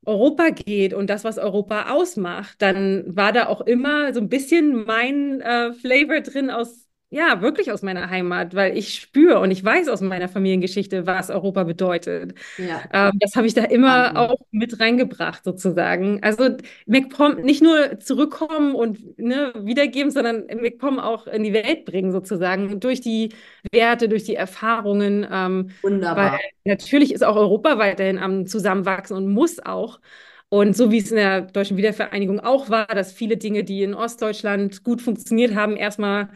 Europa 0.06 0.50
geht 0.50 0.94
und 0.94 1.10
das, 1.10 1.24
was 1.24 1.38
Europa 1.38 1.90
ausmacht, 1.90 2.62
dann 2.62 3.16
war 3.16 3.32
da 3.32 3.48
auch 3.48 3.62
immer 3.62 4.14
so 4.14 4.20
ein 4.20 4.28
bisschen 4.28 4.84
mein 4.84 5.40
äh, 5.40 5.72
Flavor 5.72 6.20
drin 6.20 6.50
aus, 6.50 6.83
ja, 7.14 7.40
wirklich 7.40 7.70
aus 7.70 7.82
meiner 7.82 8.10
Heimat, 8.10 8.54
weil 8.56 8.76
ich 8.76 8.94
spüre 8.94 9.38
und 9.38 9.52
ich 9.52 9.62
weiß 9.64 9.86
aus 9.88 10.00
meiner 10.00 10.28
Familiengeschichte, 10.28 11.06
was 11.06 11.30
Europa 11.30 11.62
bedeutet. 11.62 12.34
Ja. 12.56 12.82
Ähm, 12.92 13.12
das 13.20 13.36
habe 13.36 13.46
ich 13.46 13.54
da 13.54 13.62
immer 13.62 14.12
Wahnsinn. 14.12 14.16
auch 14.16 14.36
mit 14.50 14.80
reingebracht, 14.80 15.44
sozusagen. 15.44 16.20
Also 16.24 16.56
MacPom 16.86 17.36
nicht 17.42 17.62
nur 17.62 18.00
zurückkommen 18.00 18.74
und 18.74 19.16
ne, 19.16 19.52
wiedergeben, 19.60 20.10
sondern 20.10 20.46
MacPom 20.46 20.98
auch 20.98 21.28
in 21.28 21.44
die 21.44 21.52
Welt 21.52 21.84
bringen, 21.84 22.10
sozusagen, 22.10 22.80
durch 22.80 23.00
die 23.00 23.28
Werte, 23.70 24.08
durch 24.08 24.24
die 24.24 24.34
Erfahrungen. 24.34 25.24
Ähm, 25.30 25.70
weil 25.82 25.92
Wunderbar. 25.92 26.40
natürlich 26.64 27.12
ist 27.14 27.22
auch 27.22 27.36
Europa 27.36 27.78
weiterhin 27.78 28.18
am 28.18 28.46
Zusammenwachsen 28.46 29.16
und 29.16 29.28
muss 29.28 29.60
auch. 29.64 30.00
Und 30.48 30.76
so 30.76 30.90
wie 30.90 30.98
es 30.98 31.10
in 31.10 31.16
der 31.16 31.42
deutschen 31.42 31.76
Wiedervereinigung 31.76 32.38
auch 32.40 32.70
war, 32.70 32.86
dass 32.86 33.12
viele 33.12 33.36
Dinge, 33.36 33.64
die 33.64 33.82
in 33.82 33.94
Ostdeutschland 33.94 34.84
gut 34.84 35.02
funktioniert 35.02 35.54
haben, 35.54 35.76
erstmal 35.76 36.30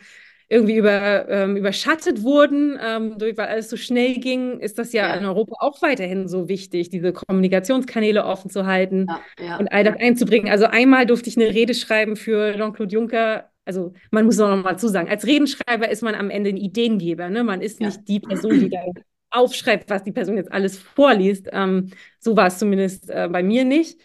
irgendwie 0.50 0.76
über, 0.76 1.28
ähm, 1.28 1.56
überschattet 1.56 2.22
wurden, 2.22 2.78
ähm, 2.82 3.18
durch, 3.18 3.36
weil 3.36 3.48
alles 3.48 3.68
so 3.68 3.76
schnell 3.76 4.14
ging, 4.14 4.60
ist 4.60 4.78
das 4.78 4.92
ja 4.92 5.14
in 5.14 5.24
Ja. 5.24 5.28
Europa 5.30 5.56
auch 5.60 5.82
weiterhin 5.82 6.26
so 6.28 6.48
wichtig, 6.48 6.88
diese 6.88 7.12
Kommunikationskanäle 7.12 8.24
offen 8.24 8.50
zu 8.50 8.66
halten 8.66 9.06
Ja, 9.08 9.20
ja. 9.44 9.56
und 9.58 9.68
all 9.68 9.84
das 9.84 9.96
einzubringen. 9.98 10.50
Also 10.50 10.64
einmal 10.66 11.04
durfte 11.06 11.28
ich 11.28 11.36
eine 11.36 11.48
Rede 11.54 11.74
schreiben 11.74 12.16
für 12.16 12.54
Jean-Claude 12.56 12.92
Juncker. 12.94 13.50
Also 13.66 13.92
man 14.10 14.24
muss 14.24 14.40
auch 14.40 14.48
noch 14.56 14.62
mal 14.64 14.78
zusagen, 14.78 15.10
als 15.10 15.26
Redenschreiber 15.26 15.88
ist 15.90 16.02
man 16.02 16.14
am 16.14 16.30
Ende 16.30 16.50
ein 16.50 16.56
Ideengeber. 16.56 17.28
Ne? 17.28 17.44
Man 17.44 17.60
ist 17.60 17.80
nicht 17.80 18.08
die 18.08 18.20
Person, 18.20 18.58
die 18.58 18.70
dann 18.70 18.94
aufschreibt, 19.30 19.90
was 19.90 20.04
die 20.04 20.12
Person 20.12 20.36
jetzt 20.38 20.50
alles 20.52 20.78
vorliest. 20.78 21.48
Ähm, 21.52 21.90
so 22.18 22.36
war 22.36 22.46
es 22.46 22.58
zumindest 22.58 23.10
äh, 23.10 23.28
bei 23.30 23.42
mir 23.42 23.64
nicht. 23.64 24.00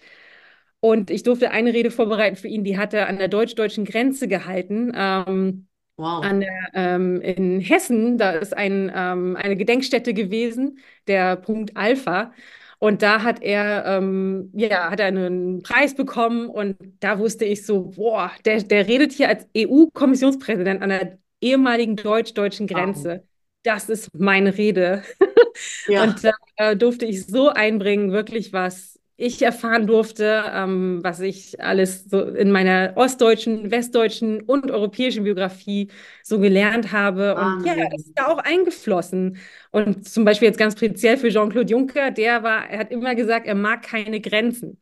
Und 0.80 1.10
ich 1.10 1.24
durfte 1.24 1.52
eine 1.52 1.74
Rede 1.74 1.91
vorbereiten 1.91 2.36
für 2.36 2.48
ihn, 2.50 2.63
die 2.65 2.78
hat 2.78 2.94
er 2.94 3.08
an 3.08 3.17
der 3.17 3.30
deutsch-deutschen 3.30 3.86
Grenze 3.86 4.28
gehalten. 4.28 4.91
Ähm, 4.96 5.67
Wow. 5.97 6.23
an 6.23 6.39
der, 6.39 6.49
ähm, 6.73 7.21
in 7.21 7.60
Hessen, 7.60 8.17
da 8.17 8.32
ist 8.32 8.56
ein, 8.56 8.91
ähm, 8.93 9.36
eine 9.36 9.56
Gedenkstätte 9.56 10.13
gewesen, 10.13 10.79
der 11.08 11.36
Punkt 11.36 11.75
Alpha. 11.77 12.34
Und 12.79 13.01
da 13.01 13.23
hat 13.23 13.41
er, 13.41 13.86
ähm, 13.86 14.49
ja, 14.53 14.89
hat 14.91 14.99
er 14.99 15.08
einen 15.08 15.62
Preis 15.63 15.95
bekommen 15.95 16.49
und 16.49 16.75
da 16.99 17.17
wusste 17.19 17.45
ich 17.45 17.65
so, 17.65 17.84
boah, 17.91 18.32
der, 18.45 18.62
der 18.63 18.88
redet 18.88 19.13
hier 19.13 19.29
als 19.29 19.47
EU-Kommissionspräsident 19.53 20.82
an 20.82 20.89
der 20.89 21.17
ehemaligen 21.41 21.95
deutsch-deutschen 21.95 22.67
Wow. 22.69 22.75
Grenze. 22.75 23.23
Das 23.63 23.89
ist 23.89 24.10
meine 24.13 24.58
Rede. 24.58 25.03
Ja. 25.88 26.03
Und 26.03 26.23
da 26.23 26.32
äh, 26.58 26.75
durfte 26.75 27.06
ich 27.06 27.25
so 27.27 27.49
einbringen, 27.49 28.12
wirklich 28.12 28.53
was 28.53 28.92
ich 29.24 29.42
erfahren 29.42 29.88
durfte, 29.88 30.44
ähm, 30.54 31.00
was 31.04 31.20
ich 31.20 31.62
alles 31.62 32.06
so 32.06 32.22
in 32.24 32.52
meiner 32.52 32.94
ostdeutschen, 32.96 33.72
westdeutschen 33.72 34.42
und 34.42 34.72
europäischen 34.72 35.24
Biografie 35.24 35.90
so 36.24 36.40
gelernt 36.40 36.92
habe. 36.92 37.36
Und 37.38 37.64
ja, 37.64 37.74
das 37.76 38.06
ist 38.06 38.14
da 38.18 38.28
auch 38.28 38.40
eingeflossen. 38.40 39.38
Und 39.72 40.08
zum 40.08 40.26
Beispiel 40.26 40.48
jetzt 40.50 40.58
ganz 40.58 40.74
speziell 40.74 41.18
für 41.18 41.30
Jean-Claude 41.30 41.72
Juncker, 41.72 42.12
der 42.12 42.44
war, 42.44 42.70
er 42.70 42.80
hat 42.80 42.92
immer 42.92 43.16
gesagt, 43.16 43.48
er 43.48 43.56
mag 43.56 43.84
keine 43.84 44.22
Grenzen. 44.22 44.80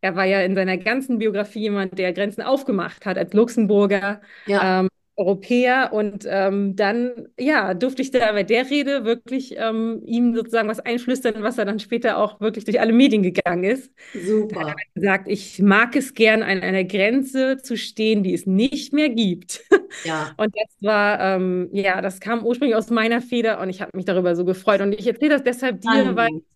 Er 0.00 0.16
war 0.16 0.24
ja 0.26 0.40
in 0.42 0.54
seiner 0.54 0.76
ganzen 0.76 1.18
Biografie 1.18 1.60
jemand, 1.60 1.98
der 1.98 2.12
Grenzen 2.12 2.42
aufgemacht 2.42 3.06
hat, 3.06 3.16
als 3.18 3.32
Luxemburger, 3.32 4.20
Ja. 4.46 4.80
ähm, 4.80 4.88
Europäer. 5.16 5.90
Und 5.92 6.26
ähm, 6.28 6.76
dann, 6.76 7.28
ja, 7.38 7.74
durfte 7.74 8.02
ich 8.02 8.10
da 8.10 8.32
bei 8.32 8.42
der 8.42 8.70
Rede 8.70 9.04
wirklich 9.04 9.54
ähm, 9.56 10.02
ihm 10.04 10.34
sozusagen 10.34 10.68
was 10.68 10.80
einflüstern, 10.80 11.42
was 11.42 11.58
er 11.58 11.64
dann 11.64 11.78
später 11.78 12.18
auch 12.18 12.40
wirklich 12.40 12.64
durch 12.64 12.80
alle 12.80 12.92
Medien 12.92 13.22
gegangen 13.22 13.64
ist. 13.64 13.92
Super. 14.12 14.74
Gesagt, 14.94 15.28
ich 15.28 15.60
mag 15.60 15.96
es 15.96 16.14
gern, 16.14 16.42
an 16.42 16.60
einer 16.60 16.84
Grenze 16.84 17.58
zu 17.58 17.76
stehen, 17.76 18.22
die 18.22 18.34
es 18.34 18.46
nicht 18.46 18.92
mehr 18.92 19.08
gibt. 19.08 19.64
Ja. 20.04 20.32
Und 20.36 20.54
das 20.56 20.76
war, 20.80 21.20
ähm, 21.20 21.68
ja, 21.72 22.00
das 22.00 22.20
kam 22.20 22.44
ursprünglich 22.44 22.76
aus 22.76 22.90
meiner 22.90 23.20
Feder 23.20 23.60
und 23.60 23.70
ich 23.70 23.80
habe 23.80 23.90
mich 23.94 24.04
darüber 24.04 24.34
so 24.36 24.44
gefreut. 24.44 24.80
Und 24.80 24.92
ich 24.92 25.06
erzähle 25.06 25.30
das 25.30 25.42
deshalb 25.42 25.80
dir, 25.80 26.16
weil 26.16 26.28
Wahnsinn. 26.28 26.53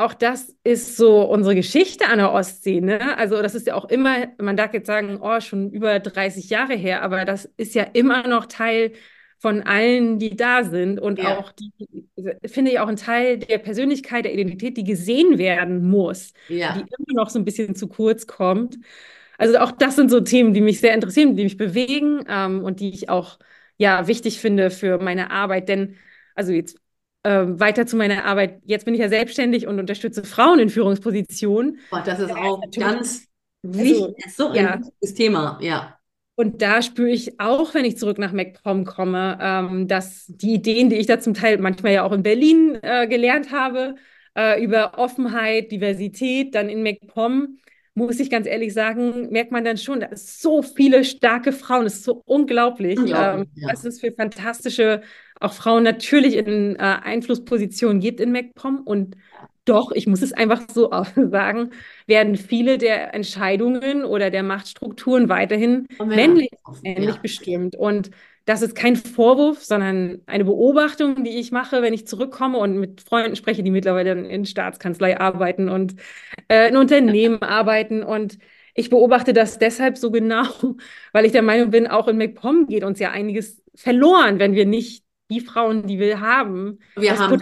Auch 0.00 0.14
das 0.14 0.56
ist 0.64 0.96
so 0.96 1.22
unsere 1.24 1.54
Geschichte 1.54 2.06
an 2.08 2.18
der 2.18 2.32
Ostsee, 2.32 2.80
ne? 2.80 3.16
Also 3.18 3.42
das 3.42 3.54
ist 3.54 3.66
ja 3.66 3.74
auch 3.74 3.86
immer, 3.86 4.28
man 4.38 4.56
darf 4.56 4.72
jetzt 4.74 4.86
sagen, 4.86 5.18
oh, 5.22 5.40
schon 5.40 5.70
über 5.70 6.00
30 6.00 6.50
Jahre 6.50 6.74
her, 6.74 7.02
aber 7.02 7.24
das 7.24 7.46
ist 7.56 7.74
ja 7.74 7.84
immer 7.84 8.26
noch 8.28 8.46
Teil 8.46 8.92
von 9.38 9.62
allen, 9.62 10.18
die 10.18 10.36
da 10.36 10.64
sind 10.64 11.00
und 11.00 11.22
Ja. 11.22 11.24
auch 11.24 11.52
die, 11.52 11.72
finde 12.46 12.72
ich 12.72 12.78
auch 12.80 12.88
ein 12.88 12.96
Teil 12.96 13.38
der 13.38 13.58
Persönlichkeit, 13.58 14.24
der 14.24 14.34
Identität, 14.34 14.76
die 14.76 14.84
gesehen 14.84 15.38
werden 15.38 15.88
muss, 15.88 16.32
die 16.68 16.80
Ja. 16.80 16.86
immer 16.98 17.22
noch 17.22 17.30
so 17.30 17.38
ein 17.38 17.44
bisschen 17.44 17.74
zu 17.74 17.88
kurz 17.88 18.26
kommt. 18.26 18.78
Also 19.38 19.58
auch 19.58 19.72
das 19.72 19.96
sind 19.96 20.10
so 20.10 20.20
Themen, 20.20 20.52
die 20.54 20.60
mich 20.60 20.80
sehr 20.80 20.94
interessieren, 20.94 21.36
die 21.36 21.44
mich 21.44 21.56
bewegen 21.56 22.24
ähm, 22.28 22.62
und 22.64 22.80
die 22.80 22.90
ich 22.90 23.08
auch 23.08 23.38
ja 23.78 24.06
wichtig 24.06 24.40
finde 24.40 24.70
für 24.70 24.98
meine 24.98 25.30
Arbeit, 25.30 25.68
denn 25.68 25.96
also 26.34 26.52
jetzt 26.52 26.79
ähm, 27.24 27.60
weiter 27.60 27.86
zu 27.86 27.96
meiner 27.96 28.24
Arbeit. 28.24 28.60
Jetzt 28.64 28.84
bin 28.84 28.94
ich 28.94 29.00
ja 29.00 29.08
selbstständig 29.08 29.66
und 29.66 29.78
unterstütze 29.78 30.24
Frauen 30.24 30.58
in 30.58 30.70
Führungspositionen. 30.70 31.80
Und 31.90 32.06
das 32.06 32.20
ist 32.20 32.32
auch 32.32 32.60
natürlich, 32.60 32.76
ganz 32.78 33.28
wichtig, 33.62 34.24
also 34.24 34.46
so 34.46 34.50
ein 34.50 34.64
ja, 34.64 34.78
wichtiges 34.78 35.14
Thema. 35.14 35.58
Ja. 35.60 35.98
und 36.36 36.62
da 36.62 36.80
spüre 36.80 37.10
ich 37.10 37.38
auch, 37.38 37.74
wenn 37.74 37.84
ich 37.84 37.98
zurück 37.98 38.18
nach 38.18 38.32
MacPom 38.32 38.84
komme, 38.86 39.38
ähm, 39.40 39.88
dass 39.88 40.24
die 40.28 40.54
Ideen, 40.54 40.88
die 40.88 40.96
ich 40.96 41.06
da 41.06 41.20
zum 41.20 41.34
Teil 41.34 41.58
manchmal 41.58 41.92
ja 41.92 42.04
auch 42.04 42.12
in 42.12 42.22
Berlin 42.22 42.78
äh, 42.82 43.06
gelernt 43.06 43.52
habe, 43.52 43.96
äh, 44.34 44.62
über 44.64 44.98
Offenheit, 44.98 45.70
Diversität, 45.70 46.54
dann 46.54 46.70
in 46.70 46.82
MacPom, 46.82 47.58
muss 47.94 48.20
ich 48.20 48.30
ganz 48.30 48.46
ehrlich 48.46 48.72
sagen, 48.72 49.28
merkt 49.30 49.52
man 49.52 49.64
dann 49.64 49.76
schon, 49.76 50.00
da 50.00 50.06
ist 50.06 50.40
so 50.40 50.62
viele 50.62 51.04
starke 51.04 51.52
Frauen, 51.52 51.84
das 51.84 51.96
ist 51.96 52.04
so 52.04 52.22
unglaublich, 52.24 52.98
ähm, 52.98 53.46
ja. 53.54 53.68
was 53.68 53.84
es 53.84 54.00
für 54.00 54.12
fantastische, 54.12 55.02
auch 55.40 55.52
Frauen 55.52 55.82
natürlich 55.82 56.36
in 56.36 56.76
äh, 56.76 56.78
Einflusspositionen 56.78 58.00
gibt 58.00 58.20
in 58.20 58.32
MacPom 58.32 58.80
und 58.84 59.16
doch, 59.64 59.92
ich 59.92 60.06
muss 60.06 60.22
es 60.22 60.32
einfach 60.32 60.62
so 60.72 60.90
sagen, 61.16 61.70
werden 62.06 62.36
viele 62.36 62.78
der 62.78 63.14
Entscheidungen 63.14 64.04
oder 64.04 64.30
der 64.30 64.42
Machtstrukturen 64.42 65.28
weiterhin 65.28 65.86
männlich, 66.04 66.50
männlich 66.82 67.14
ja. 67.14 67.20
bestimmt. 67.20 67.76
Und 67.76 68.10
das 68.46 68.62
ist 68.62 68.74
kein 68.74 68.96
Vorwurf, 68.96 69.62
sondern 69.62 70.22
eine 70.26 70.44
Beobachtung, 70.44 71.22
die 71.24 71.38
ich 71.38 71.52
mache, 71.52 71.82
wenn 71.82 71.92
ich 71.92 72.06
zurückkomme 72.06 72.58
und 72.58 72.78
mit 72.78 73.00
Freunden 73.00 73.36
spreche, 73.36 73.62
die 73.62 73.70
mittlerweile 73.70 74.12
in 74.12 74.44
Staatskanzlei 74.44 75.20
arbeiten 75.20 75.68
und 75.68 75.94
äh, 76.48 76.68
in 76.68 76.76
Unternehmen 76.76 77.42
arbeiten. 77.42 78.02
Und 78.02 78.38
ich 78.74 78.90
beobachte 78.90 79.32
das 79.32 79.58
deshalb 79.58 79.98
so 79.98 80.10
genau, 80.10 80.46
weil 81.12 81.26
ich 81.26 81.32
der 81.32 81.42
Meinung 81.42 81.70
bin, 81.70 81.86
auch 81.86 82.08
in 82.08 82.16
MacPom 82.16 82.66
geht 82.66 82.82
uns 82.82 82.98
ja 82.98 83.10
einiges 83.10 83.62
verloren, 83.74 84.38
wenn 84.38 84.54
wir 84.54 84.66
nicht 84.66 85.04
die 85.30 85.40
Frauen, 85.40 85.86
die 85.86 85.98
wir 85.98 86.20
haben, 86.20 86.80
wir 86.96 87.18
haben 87.18 87.38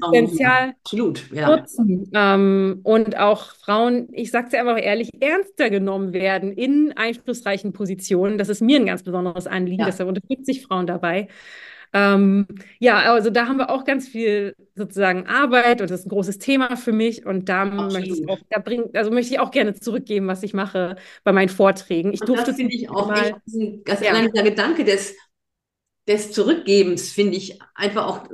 Potenzial 0.00 0.74
Absolut, 0.82 1.30
ja. 1.32 1.56
nutzen. 1.56 2.10
Ähm, 2.14 2.80
und 2.82 3.18
auch 3.18 3.54
Frauen, 3.54 4.08
ich 4.12 4.30
sage 4.30 4.46
es 4.46 4.52
ja 4.52 4.60
einfach 4.60 4.82
ehrlich, 4.82 5.10
ernster 5.20 5.70
genommen 5.70 6.12
werden 6.12 6.52
in 6.52 6.92
einflussreichen 6.96 7.72
Positionen. 7.72 8.38
Das 8.38 8.48
ist 8.48 8.62
mir 8.62 8.80
ein 8.80 8.86
ganz 8.86 9.02
besonderes 9.02 9.46
Anliegen, 9.46 9.80
ja. 9.80 9.86
deshalb 9.86 10.08
unterstütze 10.08 10.50
ich 10.50 10.62
Frauen 10.62 10.86
dabei. 10.86 11.28
Ähm, 11.94 12.46
ja, 12.78 13.12
also 13.12 13.30
da 13.30 13.46
haben 13.46 13.56
wir 13.56 13.70
auch 13.70 13.84
ganz 13.84 14.08
viel 14.08 14.54
sozusagen 14.74 15.26
Arbeit 15.26 15.80
und 15.80 15.90
das 15.90 16.00
ist 16.00 16.06
ein 16.06 16.10
großes 16.10 16.38
Thema 16.38 16.76
für 16.76 16.92
mich 16.92 17.24
und 17.24 17.48
da 17.48 17.62
Absolut. 17.62 17.92
möchte 17.92 18.10
ich 18.10 18.28
auch, 18.28 18.38
da 18.50 18.60
bring, 18.60 18.90
also 18.94 19.10
möchte 19.10 19.32
ich 19.32 19.40
auch 19.40 19.50
gerne 19.50 19.72
zurückgeben, 19.72 20.26
was 20.26 20.42
ich 20.42 20.52
mache 20.52 20.96
bei 21.24 21.32
meinen 21.32 21.48
Vorträgen. 21.48 22.12
Ich 22.12 22.20
und 22.20 22.28
durfte 22.28 22.48
das 22.48 22.56
finde 22.56 22.74
ich 22.74 22.90
auch 22.90 23.08
mal, 23.08 23.18
echt, 23.46 23.84
ganz 23.84 24.00
ja. 24.00 24.20
dieser 24.20 24.42
Gedanke 24.42 24.84
des 24.84 25.16
des 26.08 26.32
Zurückgebens 26.32 27.10
finde 27.10 27.36
ich 27.36 27.60
einfach 27.74 28.06
auch 28.06 28.28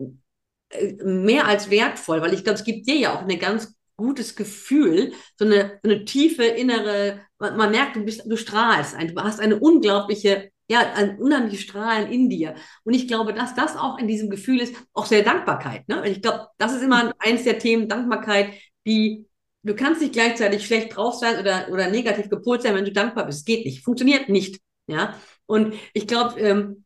äh, 0.71 0.95
mehr 1.05 1.47
als 1.47 1.71
wertvoll, 1.71 2.23
weil 2.23 2.33
ich 2.33 2.45
glaube, 2.45 2.59
es 2.59 2.65
gibt 2.65 2.87
dir 2.89 2.97
ja 2.97 3.15
auch 3.15 3.23
ein 3.23 3.39
ganz 3.39 3.77
gutes 3.97 4.35
Gefühl, 4.37 5.13
so 5.39 5.45
eine, 5.45 5.79
so 5.83 5.91
eine 5.91 6.05
tiefe 6.05 6.45
innere, 6.45 7.21
man, 7.39 7.57
man, 7.57 7.71
merkt, 7.71 7.97
du 7.97 8.05
bist, 8.05 8.23
du 8.27 8.37
strahlst, 8.37 8.97
du 8.99 9.23
hast 9.23 9.41
eine 9.41 9.59
unglaubliche, 9.59 10.51
ja, 10.69 10.81
ein 10.95 11.19
unheimliches 11.19 11.61
Strahlen 11.61 12.11
in 12.11 12.29
dir. 12.29 12.55
Und 12.85 12.95
ich 12.95 13.07
glaube, 13.07 13.35
dass 13.35 13.55
das 13.55 13.77
auch 13.77 13.99
in 13.99 14.09
diesem 14.09 14.31
Gefühl 14.31 14.61
ist, 14.61 14.75
auch 14.95 15.07
sehr 15.07 15.23
Dankbarkeit. 15.23 15.87
Ne? 15.89 16.09
Ich 16.09 16.23
glaube, 16.23 16.49
das 16.59 16.75
ist 16.75 16.83
immer 16.83 17.13
eins 17.19 17.45
der 17.45 17.59
Themen, 17.59 17.89
Dankbarkeit, 17.89 18.55
die 18.87 19.27
du 19.65 19.75
kannst 19.75 20.01
nicht 20.01 20.13
gleichzeitig 20.13 20.65
schlecht 20.67 20.95
drauf 20.97 21.15
sein 21.15 21.39
oder, 21.41 21.69
oder 21.71 21.91
negativ 21.91 22.29
gepolt 22.29 22.63
sein, 22.63 22.75
wenn 22.75 22.85
du 22.85 22.93
dankbar 22.93 23.27
bist. 23.27 23.47
Geht 23.47 23.65
nicht, 23.65 23.83
funktioniert 23.83 24.29
nicht. 24.29 24.61
Ja, 24.87 25.19
und 25.47 25.75
ich 25.95 26.07
glaube, 26.07 26.39
ähm, 26.39 26.84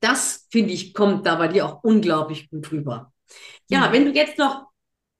das, 0.00 0.46
finde 0.50 0.72
ich, 0.72 0.94
kommt 0.94 1.26
da 1.26 1.36
bei 1.36 1.48
dir 1.48 1.66
auch 1.66 1.82
unglaublich 1.82 2.50
gut 2.50 2.70
rüber. 2.72 3.12
Ja, 3.68 3.88
mhm. 3.88 3.92
wenn 3.92 4.04
du 4.06 4.10
jetzt 4.12 4.38
noch 4.38 4.66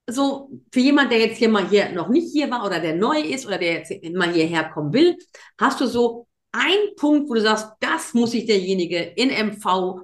so 0.06 0.50
für 0.72 0.80
jemand, 0.80 1.10
der 1.10 1.18
jetzt 1.18 1.38
hier 1.38 1.48
mal 1.48 1.68
hier 1.68 1.90
noch 1.92 2.08
nicht 2.08 2.30
hier 2.32 2.50
war 2.50 2.64
oder 2.64 2.80
der 2.80 2.94
neu 2.94 3.20
ist 3.20 3.46
oder 3.46 3.58
der 3.58 3.74
jetzt 3.74 3.92
mal 4.14 4.32
hierher 4.32 4.68
kommen 4.70 4.92
will, 4.92 5.16
hast 5.58 5.80
du 5.80 5.86
so 5.86 6.26
einen 6.52 6.94
Punkt, 6.96 7.28
wo 7.28 7.34
du 7.34 7.40
sagst, 7.40 7.68
das 7.80 8.14
muss 8.14 8.32
sich 8.32 8.46
derjenige 8.46 8.98
in 8.98 9.30
MV 9.30 10.02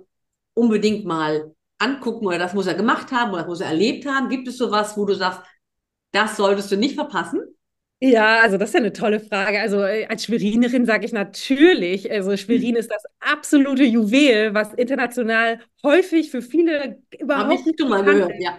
unbedingt 0.54 1.04
mal 1.04 1.54
angucken 1.78 2.26
oder 2.26 2.38
das 2.38 2.54
muss 2.54 2.66
er 2.66 2.74
gemacht 2.74 3.12
haben 3.12 3.30
oder 3.32 3.42
das 3.42 3.48
muss 3.48 3.60
er 3.60 3.68
erlebt 3.68 4.06
haben? 4.06 4.28
Gibt 4.28 4.48
es 4.48 4.58
sowas, 4.58 4.96
wo 4.96 5.04
du 5.04 5.14
sagst, 5.14 5.42
das 6.12 6.36
solltest 6.36 6.70
du 6.72 6.76
nicht 6.76 6.94
verpassen? 6.94 7.40
Ja, 8.02 8.40
also 8.40 8.56
das 8.56 8.70
ist 8.70 8.74
ja 8.74 8.80
eine 8.80 8.94
tolle 8.94 9.20
Frage. 9.20 9.60
Also 9.60 9.82
äh, 9.84 10.06
als 10.06 10.24
Schwerinerin 10.24 10.86
sage 10.86 11.04
ich 11.04 11.12
natürlich, 11.12 12.10
also 12.10 12.34
Schwerin 12.34 12.76
ist 12.76 12.90
das 12.90 13.04
absolute 13.20 13.84
Juwel, 13.84 14.54
was 14.54 14.72
international 14.72 15.60
häufig 15.82 16.30
für 16.30 16.40
viele 16.40 17.02
überhaupt 17.18 17.58
Hab 17.58 17.66
nicht 17.66 17.80
mal 17.80 18.02
gehört, 18.02 18.32
ja. 18.38 18.56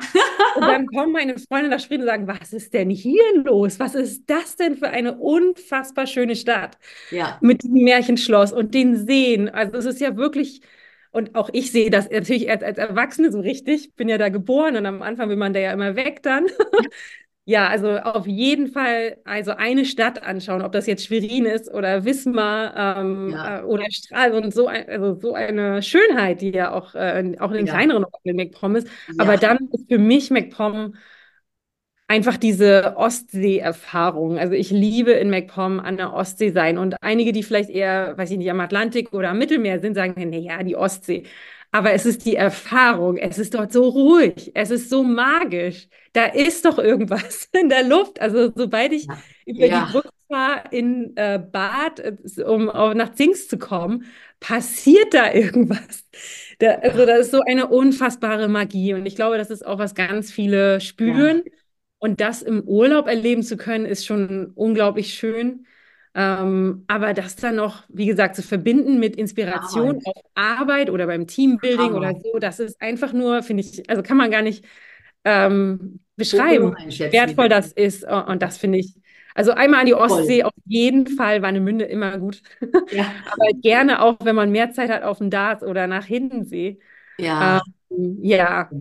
Und 0.55 0.61
dann 0.61 0.85
kommen 0.85 1.11
meine 1.11 1.39
Freunde 1.39 1.71
nach 1.71 1.79
Schwerin 1.79 2.01
und 2.01 2.07
sagen, 2.07 2.27
was 2.27 2.53
ist 2.53 2.71
denn 2.75 2.91
hier 2.91 3.23
los? 3.43 3.79
Was 3.79 3.95
ist 3.95 4.29
das 4.29 4.57
denn 4.57 4.77
für 4.77 4.89
eine 4.89 5.17
unfassbar 5.17 6.05
schöne 6.05 6.35
Stadt? 6.35 6.77
Ja. 7.09 7.39
Mit 7.41 7.63
dem 7.63 7.71
Märchenschloss 7.71 8.53
und 8.53 8.75
den 8.75 8.95
Seen. 9.07 9.49
Also 9.49 9.75
es 9.77 9.85
ist 9.85 10.01
ja 10.01 10.17
wirklich 10.17 10.61
und 11.13 11.35
auch 11.35 11.49
ich 11.51 11.71
sehe 11.71 11.89
das 11.89 12.09
natürlich 12.09 12.49
als, 12.49 12.63
als 12.63 12.77
Erwachsene 12.77 13.31
so 13.31 13.39
richtig. 13.39 13.95
Bin 13.95 14.07
ja 14.07 14.19
da 14.19 14.29
geboren 14.29 14.75
und 14.77 14.85
am 14.85 15.01
Anfang 15.01 15.29
will 15.29 15.35
man 15.35 15.51
da 15.53 15.59
ja 15.59 15.73
immer 15.73 15.95
weg 15.95 16.21
dann. 16.21 16.45
Ja, 17.51 17.67
also 17.67 17.97
auf 17.97 18.27
jeden 18.27 18.67
Fall 18.67 19.17
also 19.25 19.51
eine 19.51 19.83
Stadt 19.83 20.23
anschauen, 20.23 20.61
ob 20.61 20.71
das 20.71 20.87
jetzt 20.87 21.05
Schwerin 21.05 21.45
ist 21.45 21.69
oder 21.69 22.05
Wismar 22.05 22.97
ähm, 22.97 23.31
ja. 23.31 23.59
äh, 23.59 23.63
oder 23.63 23.83
Stralsund, 23.91 24.53
so, 24.53 24.67
ein, 24.67 24.87
also 24.87 25.19
so 25.19 25.33
eine 25.33 25.83
Schönheit, 25.83 26.39
die 26.39 26.51
ja 26.51 26.71
auch, 26.71 26.95
äh, 26.95 27.35
auch 27.39 27.51
in 27.51 27.57
den 27.57 27.65
ja. 27.65 27.73
kleineren 27.73 28.05
Orten 28.05 28.29
in 28.29 28.37
MacPom 28.37 28.77
ist. 28.77 28.87
Ja. 28.87 29.15
Aber 29.17 29.35
dann 29.35 29.67
ist 29.73 29.85
für 29.89 29.97
mich 29.97 30.31
MacPom 30.31 30.95
einfach 32.11 32.35
diese 32.35 32.97
Ostsee-Erfahrung. 32.97 34.37
Also 34.37 34.53
ich 34.53 34.69
liebe 34.69 35.11
in 35.11 35.29
MacPom 35.29 35.79
an 35.79 35.95
der 35.95 36.13
Ostsee 36.13 36.51
sein 36.51 36.77
und 36.77 37.01
einige, 37.01 37.31
die 37.31 37.41
vielleicht 37.41 37.69
eher, 37.69 38.17
weiß 38.17 38.31
ich 38.31 38.37
nicht, 38.37 38.51
am 38.51 38.59
Atlantik 38.59 39.13
oder 39.13 39.29
am 39.29 39.37
Mittelmeer 39.37 39.79
sind, 39.79 39.95
sagen, 39.95 40.13
nee, 40.29 40.39
ja, 40.39 40.61
die 40.61 40.75
Ostsee. 40.75 41.23
Aber 41.71 41.93
es 41.93 42.05
ist 42.05 42.25
die 42.25 42.35
Erfahrung, 42.35 43.15
es 43.15 43.39
ist 43.39 43.53
dort 43.53 43.71
so 43.71 43.87
ruhig, 43.87 44.51
es 44.55 44.71
ist 44.71 44.89
so 44.89 45.03
magisch. 45.03 45.87
Da 46.11 46.25
ist 46.25 46.65
doch 46.65 46.79
irgendwas 46.79 47.47
in 47.57 47.69
der 47.69 47.83
Luft. 47.83 48.19
Also 48.19 48.51
sobald 48.53 48.91
ich 48.91 49.05
ja. 49.05 49.17
über 49.45 49.65
ja. 49.67 49.85
die 49.85 49.91
Brücke 49.93 50.09
fahre 50.27 50.63
in 50.71 51.15
äh, 51.15 51.39
Bad, 51.39 52.01
äh, 52.01 52.43
um 52.43 52.69
auf, 52.69 52.93
nach 52.93 53.13
Zings 53.13 53.47
zu 53.47 53.57
kommen, 53.57 54.03
passiert 54.41 55.13
da 55.13 55.31
irgendwas. 55.33 56.03
Da, 56.59 56.71
also 56.81 57.05
das 57.05 57.19
ist 57.21 57.31
so 57.31 57.39
eine 57.39 57.67
unfassbare 57.67 58.49
Magie. 58.49 58.95
Und 58.95 59.05
ich 59.05 59.15
glaube, 59.15 59.37
das 59.37 59.49
ist 59.49 59.65
auch, 59.65 59.79
was 59.79 59.95
ganz 59.95 60.29
viele 60.29 60.81
spüren. 60.81 61.43
Ja. 61.45 61.51
Und 62.03 62.19
das 62.19 62.41
im 62.41 62.63
Urlaub 62.63 63.05
erleben 63.07 63.43
zu 63.43 63.57
können, 63.57 63.85
ist 63.85 64.07
schon 64.07 64.53
unglaublich 64.55 65.13
schön. 65.13 65.67
Ähm, 66.15 66.83
aber 66.87 67.13
das 67.13 67.35
dann 67.35 67.57
noch, 67.57 67.83
wie 67.89 68.07
gesagt, 68.07 68.35
zu 68.35 68.41
verbinden 68.41 68.99
mit 68.99 69.15
Inspiration 69.15 69.97
Arbeit. 69.97 70.07
auf 70.07 70.23
Arbeit 70.33 70.89
oder 70.89 71.05
beim 71.05 71.27
Teambuilding 71.27 71.95
Arbeit. 71.95 72.15
oder 72.15 72.19
so, 72.19 72.39
das 72.39 72.59
ist 72.59 72.81
einfach 72.81 73.13
nur, 73.13 73.43
finde 73.43 73.61
ich, 73.61 73.87
also 73.87 74.01
kann 74.01 74.17
man 74.17 74.31
gar 74.31 74.41
nicht 74.41 74.65
ähm, 75.25 75.99
beschreiben, 76.15 76.75
wie 76.87 77.11
wertvoll 77.11 77.49
das 77.49 77.71
ist. 77.71 78.03
Und 78.03 78.41
das 78.41 78.57
finde 78.57 78.79
ich, 78.79 78.95
also 79.35 79.51
einmal 79.51 79.81
an 79.81 79.85
die 79.85 79.93
Ostsee, 79.93 80.41
Voll. 80.41 80.47
auf 80.47 80.53
jeden 80.65 81.05
Fall 81.05 81.43
Warnemünde 81.43 81.85
immer 81.85 82.17
gut. 82.17 82.41
Ja. 82.91 83.05
aber 83.31 83.51
gerne 83.61 84.01
auch, 84.01 84.17
wenn 84.23 84.35
man 84.35 84.51
mehr 84.51 84.71
Zeit 84.71 84.89
hat 84.89 85.03
auf 85.03 85.19
dem 85.19 85.29
Darts 85.29 85.63
oder 85.63 85.85
nach 85.85 86.05
Hindensee. 86.05 86.79
Ja. 87.19 87.61
Ähm, 87.91 88.17
ja. 88.23 88.71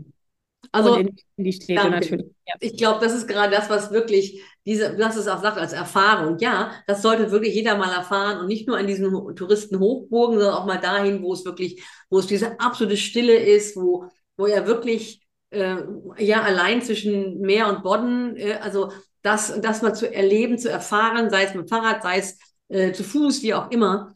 Also, 0.72 0.94
in, 0.96 1.16
die 1.36 1.52
Städte 1.52 1.74
danke. 1.74 1.90
natürlich. 1.90 2.26
Ja. 2.46 2.54
Ich 2.60 2.76
glaube, 2.76 3.04
das 3.04 3.14
ist 3.14 3.26
gerade 3.26 3.52
das, 3.52 3.68
was 3.68 3.90
wirklich 3.90 4.42
diese, 4.66 4.96
hast 5.04 5.16
es 5.16 5.26
auch 5.26 5.36
gesagt, 5.36 5.58
als 5.58 5.72
Erfahrung. 5.72 6.38
Ja, 6.38 6.72
das 6.86 7.02
sollte 7.02 7.30
wirklich 7.30 7.54
jeder 7.54 7.76
mal 7.76 7.92
erfahren 7.92 8.40
und 8.40 8.46
nicht 8.46 8.68
nur 8.68 8.76
an 8.76 8.86
diesen 8.86 9.10
Touristenhochburgen, 9.34 10.38
sondern 10.38 10.56
auch 10.56 10.66
mal 10.66 10.78
dahin, 10.78 11.22
wo 11.22 11.32
es 11.32 11.44
wirklich, 11.44 11.82
wo 12.08 12.18
es 12.18 12.26
diese 12.26 12.60
absolute 12.60 12.96
Stille 12.96 13.36
ist, 13.36 13.76
wo, 13.76 14.06
wo 14.36 14.46
er 14.46 14.66
wirklich, 14.66 15.26
äh, 15.50 15.76
ja, 16.18 16.42
allein 16.42 16.82
zwischen 16.82 17.40
Meer 17.40 17.68
und 17.68 17.82
Bodden, 17.82 18.36
äh, 18.36 18.58
also 18.60 18.92
das, 19.22 19.60
das 19.60 19.82
mal 19.82 19.94
zu 19.94 20.12
erleben, 20.12 20.58
zu 20.58 20.70
erfahren, 20.70 21.30
sei 21.30 21.44
es 21.44 21.54
mit 21.54 21.66
dem 21.66 21.68
Fahrrad, 21.68 22.02
sei 22.02 22.18
es 22.18 22.38
äh, 22.68 22.92
zu 22.92 23.02
Fuß, 23.02 23.42
wie 23.42 23.54
auch 23.54 23.70
immer. 23.70 24.14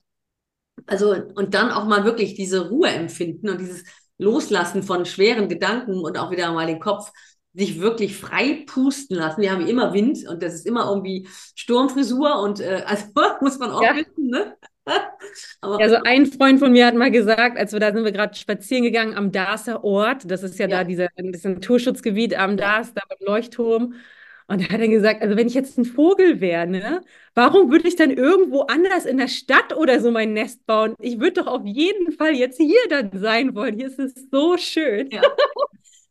Also, 0.87 1.15
und 1.35 1.55
dann 1.55 1.71
auch 1.71 1.87
mal 1.87 2.05
wirklich 2.05 2.35
diese 2.35 2.69
Ruhe 2.69 2.89
empfinden 2.89 3.49
und 3.49 3.61
dieses 3.61 3.85
Loslassen 4.19 4.83
von 4.83 5.05
schweren 5.05 5.49
Gedanken 5.49 5.99
und 6.01 6.19
auch 6.19 6.31
wieder 6.31 6.53
mal 6.53 6.67
den 6.67 6.81
Kopf 6.81 7.11
sich 7.55 7.81
wirklich 7.81 8.17
frei 8.17 8.65
pusten 8.67 9.17
lassen. 9.17 9.41
Wir 9.41 9.53
haben 9.53 9.67
immer 9.67 9.93
Wind 9.93 10.27
und 10.29 10.43
das 10.43 10.55
ist 10.55 10.67
immer 10.67 10.89
irgendwie 10.89 11.29
Sturmfrisur 11.55 12.41
und 12.41 12.61
äh, 12.61 12.83
also 12.87 13.07
muss 13.41 13.59
man 13.59 13.71
auch 13.71 13.83
ja. 13.83 13.95
wissen, 13.95 14.29
ne? 14.29 14.57
Aber 15.63 15.81
also 15.81 15.97
ein 16.05 16.27
Freund 16.27 16.59
von 16.59 16.73
mir 16.73 16.87
hat 16.87 16.95
mal 16.95 17.11
gesagt, 17.11 17.57
als 17.57 17.73
wir 17.73 17.81
da 17.81 17.93
sind 17.93 18.05
wir 18.05 18.13
gerade 18.13 18.37
spazieren 18.37 18.85
gegangen 18.85 19.15
am 19.15 19.33
Darser 19.33 19.83
Ort, 19.83 20.31
das 20.31 20.43
ist 20.43 20.59
ja, 20.59 20.69
ja. 20.69 20.79
da 20.79 20.85
dieser, 20.85 21.09
das 21.17 21.45
Naturschutzgebiet 21.45 22.39
am 22.39 22.59
Dars, 22.59 22.93
da 22.93 23.01
beim 23.09 23.27
Leuchtturm. 23.27 23.95
Und 24.47 24.61
er 24.61 24.69
hat 24.69 24.81
dann 24.81 24.91
gesagt, 24.91 25.23
also 25.23 25.37
wenn 25.37 25.47
ich 25.47 25.55
jetzt 25.55 25.79
ein 25.79 25.85
Vogel 25.87 26.41
wäre, 26.41 26.67
ne, 26.67 27.01
warum 27.35 27.71
würde 27.71 27.89
ich 27.89 27.97
dann 27.97 28.11
irgendwo 28.11 28.63
anders 28.63 29.07
in 29.07 29.17
der 29.17 29.29
Stadt 29.29 29.75
oder 29.75 30.01
so 30.01 30.11
mein 30.11 30.35
Nest 30.35 30.67
bauen? 30.67 30.95
Ich 30.99 31.19
würde 31.19 31.43
doch 31.43 31.47
auf 31.47 31.65
jeden 31.65 32.13
Fall 32.13 32.35
jetzt 32.35 32.59
hier 32.59 32.81
dann 32.91 33.11
sein 33.15 33.55
wollen. 33.55 33.77
Hier 33.77 33.87
ist 33.87 33.99
es 33.99 34.29
so 34.31 34.57
schön. 34.59 35.11
Ja. 35.11 35.23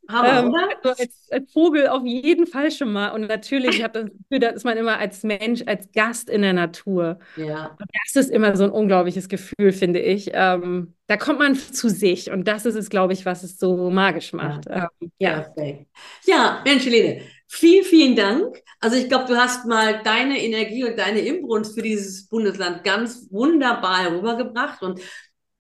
Aber, 0.08 0.28
ähm, 0.28 0.54
also 0.54 1.02
als, 1.02 1.28
als, 1.32 1.52
Vogel 1.52 1.88
auf 1.88 2.06
jeden 2.06 2.46
Fall 2.46 2.72
schon 2.72 2.92
mal. 2.92 3.10
Und 3.10 3.28
natürlich, 3.28 3.78
ich 3.78 3.84
habe 3.84 4.02
das 4.02 4.12
Gefühl, 4.12 4.40
da 4.40 4.50
ist 4.50 4.66
man 4.66 4.78
immer 4.78 4.98
als 4.98 5.24
Mensch, 5.24 5.64
als 5.66 5.92
Gast 5.94 6.30
in 6.30 6.42
der 6.42 6.54
Natur. 6.54 7.20
Ja. 7.38 7.76
Und 7.80 7.90
das 8.04 8.26
ist 8.26 8.30
immer 8.30 8.56
so 8.58 8.66
ein 8.66 8.70
unglaubliches 8.70 9.30
Gefühl, 9.30 9.72
finde 9.72 10.00
ich. 10.02 10.32
Ähm, 10.34 10.94
da 11.08 11.16
kommt 11.16 11.40
man 11.40 11.56
zu 11.56 11.90
sich. 11.90 12.32
Und 12.32 12.48
das 12.48 12.66
ist 12.66 12.76
es, 12.76 12.90
glaube 12.90 13.14
ich, 13.14 13.26
was 13.26 13.44
es 13.44 13.58
so 13.58 13.90
magisch 13.90 14.34
macht. 14.34 14.66
Ja, 14.66 14.90
ähm, 15.02 15.12
ja. 15.20 15.42
Perfekt. 15.42 15.88
ja 16.26 16.62
Mensch, 16.66 16.86
Helene, 16.86 17.22
vielen, 17.54 17.86
vielen 17.86 18.16
Dank. 18.16 18.62
Also 18.80 18.98
ich 18.98 19.08
glaube, 19.08 19.26
du 19.26 19.38
hast 19.38 19.66
mal 19.66 20.02
deine 20.04 20.44
Energie 20.44 20.84
und 20.84 20.98
deine 20.98 21.20
Inbrunst 21.20 21.76
für 21.76 21.82
dieses 21.82 22.28
Bundesland 22.28 22.84
ganz 22.84 23.28
wunderbar 23.32 24.12
rübergebracht. 24.12 24.82
Und 24.82 25.00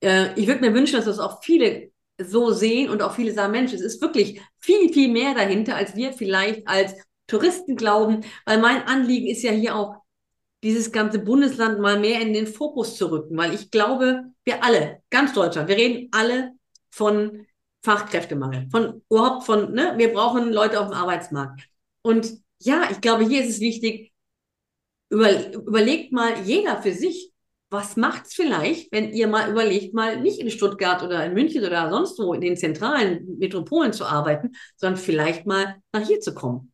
äh, 0.02 0.34
ich 0.36 0.48
würde 0.48 0.62
mir 0.62 0.74
wünschen, 0.74 0.96
dass 0.96 1.06
das 1.06 1.20
auch 1.20 1.44
viele 1.44 1.92
so 2.22 2.52
sehen 2.52 2.90
und 2.90 3.02
auch 3.02 3.16
viele 3.16 3.34
sagen, 3.34 3.52
Mensch, 3.52 3.74
es 3.74 3.82
ist 3.82 4.02
wirklich 4.02 4.42
viel, 4.60 4.92
viel 4.92 5.10
mehr 5.10 5.34
dahinter, 5.34 5.76
als 5.76 5.96
wir 5.96 6.14
vielleicht 6.14 6.68
als 6.68 6.96
Touristen 7.28 7.76
glauben, 7.76 8.22
weil 8.46 8.60
mein 8.60 8.84
Anliegen 8.84 9.28
ist 9.28 9.44
ja 9.44 9.52
hier 9.52 9.76
auch, 9.76 10.04
dieses 10.64 10.94
ganze 10.94 11.20
Bundesland 11.20 11.80
mal 11.82 12.00
mehr 12.00 12.22
in 12.22 12.32
den 12.34 12.48
Fokus 12.48 12.96
zu 12.96 13.12
rücken, 13.12 13.36
weil 13.36 13.54
ich 13.54 13.70
glaube, 13.70 14.24
wir 14.46 14.64
alle, 14.64 15.02
ganz 15.10 15.34
Deutschland, 15.34 15.68
wir 15.68 15.76
reden 15.76 16.08
alle 16.12 16.54
von 16.90 17.46
Fachkräftemangel, 17.84 18.70
von 18.72 19.02
überhaupt 19.10 19.44
von, 19.44 19.74
ne, 19.74 19.94
wir 19.98 20.14
brauchen 20.14 20.54
Leute 20.54 20.80
auf 20.80 20.88
dem 20.88 20.96
Arbeitsmarkt. 20.96 21.68
Und 22.04 22.34
ja, 22.60 22.90
ich 22.92 23.02
glaube, 23.02 23.28
hier 23.28 23.42
ist 23.42 23.50
es 23.50 23.60
wichtig, 23.60 24.14
über, 25.10 25.54
überlegt 25.54 26.12
mal 26.12 26.42
jeder 26.44 26.82
für 26.82 26.94
sich, 26.94 27.32
was 27.70 27.98
macht 27.98 28.28
es 28.28 28.34
vielleicht, 28.34 28.92
wenn 28.92 29.12
ihr 29.14 29.28
mal 29.28 29.50
überlegt, 29.50 29.96
mal 29.96 30.22
nicht 30.22 30.40
in 30.40 30.52
Stuttgart 30.52 31.02
oder 31.02 31.26
in 31.26 31.34
München 31.34 31.66
oder 31.66 31.90
sonst 31.90 32.20
wo 32.20 32.34
in 32.34 32.42
den 32.42 32.56
zentralen 32.56 33.38
Metropolen 33.40 33.94
zu 33.94 34.06
arbeiten, 34.06 34.52
sondern 34.78 35.00
vielleicht 35.00 35.48
mal 35.48 35.78
nach 35.92 36.06
hier 36.06 36.20
zu 36.20 36.36
kommen. 36.36 36.72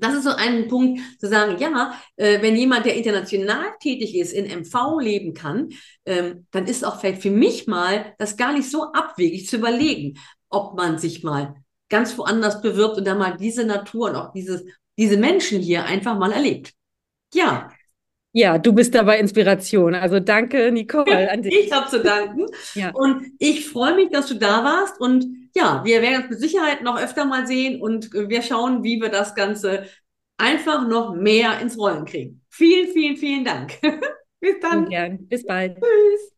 Das 0.00 0.14
ist 0.14 0.24
so 0.24 0.30
ein 0.30 0.68
Punkt, 0.68 1.00
zu 1.18 1.26
sagen, 1.26 1.58
ja, 1.58 1.92
äh, 2.14 2.40
wenn 2.40 2.54
jemand, 2.54 2.86
der 2.86 2.94
international 2.94 3.66
tätig 3.80 4.16
ist, 4.16 4.32
in 4.32 4.46
MV 4.46 5.00
leben 5.00 5.34
kann, 5.34 5.70
ähm, 6.06 6.46
dann 6.52 6.66
ist 6.66 6.84
auch 6.84 7.00
vielleicht 7.00 7.22
für 7.22 7.32
mich 7.32 7.66
mal 7.66 8.14
das 8.18 8.36
gar 8.36 8.52
nicht 8.52 8.70
so 8.70 8.92
abwegig 8.92 9.48
zu 9.48 9.56
überlegen, 9.56 10.18
ob 10.50 10.76
man 10.76 10.98
sich 10.98 11.24
mal 11.24 11.56
ganz 11.88 12.16
woanders 12.18 12.60
bewirbt 12.60 12.98
und 12.98 13.06
dann 13.06 13.18
mal 13.18 13.36
diese 13.36 13.64
Natur 13.64 14.10
und 14.10 14.16
auch 14.16 14.32
dieses, 14.32 14.64
diese 14.96 15.16
Menschen 15.16 15.60
hier 15.60 15.84
einfach 15.84 16.18
mal 16.18 16.32
erlebt. 16.32 16.72
Ja. 17.34 17.70
Ja, 18.32 18.58
du 18.58 18.72
bist 18.72 18.94
dabei 18.94 19.18
Inspiration. 19.18 19.94
Also 19.94 20.20
danke, 20.20 20.70
Nicole, 20.70 21.30
an 21.30 21.42
dich. 21.42 21.54
Ich 21.54 21.72
habe 21.72 21.88
zu 21.88 22.00
danken. 22.02 22.46
Ja. 22.74 22.90
Und 22.90 23.26
ich 23.38 23.68
freue 23.68 23.94
mich, 23.94 24.10
dass 24.10 24.26
du 24.26 24.34
da 24.34 24.62
warst. 24.64 25.00
Und 25.00 25.26
ja, 25.56 25.82
wir 25.84 26.02
werden 26.02 26.22
uns 26.22 26.30
mit 26.30 26.40
Sicherheit 26.40 26.82
noch 26.82 27.00
öfter 27.00 27.24
mal 27.24 27.46
sehen 27.46 27.80
und 27.80 28.12
wir 28.12 28.42
schauen, 28.42 28.84
wie 28.84 29.00
wir 29.00 29.08
das 29.08 29.34
Ganze 29.34 29.86
einfach 30.36 30.86
noch 30.86 31.14
mehr 31.14 31.58
ins 31.60 31.78
Rollen 31.78 32.04
kriegen. 32.04 32.42
Vielen, 32.48 32.88
vielen, 32.92 33.16
vielen 33.16 33.44
Dank. 33.44 33.80
Bis 34.40 34.60
dann. 34.60 34.88
Gern. 34.88 35.26
Bis 35.26 35.44
bald. 35.44 35.76
Tschüss. 35.76 36.37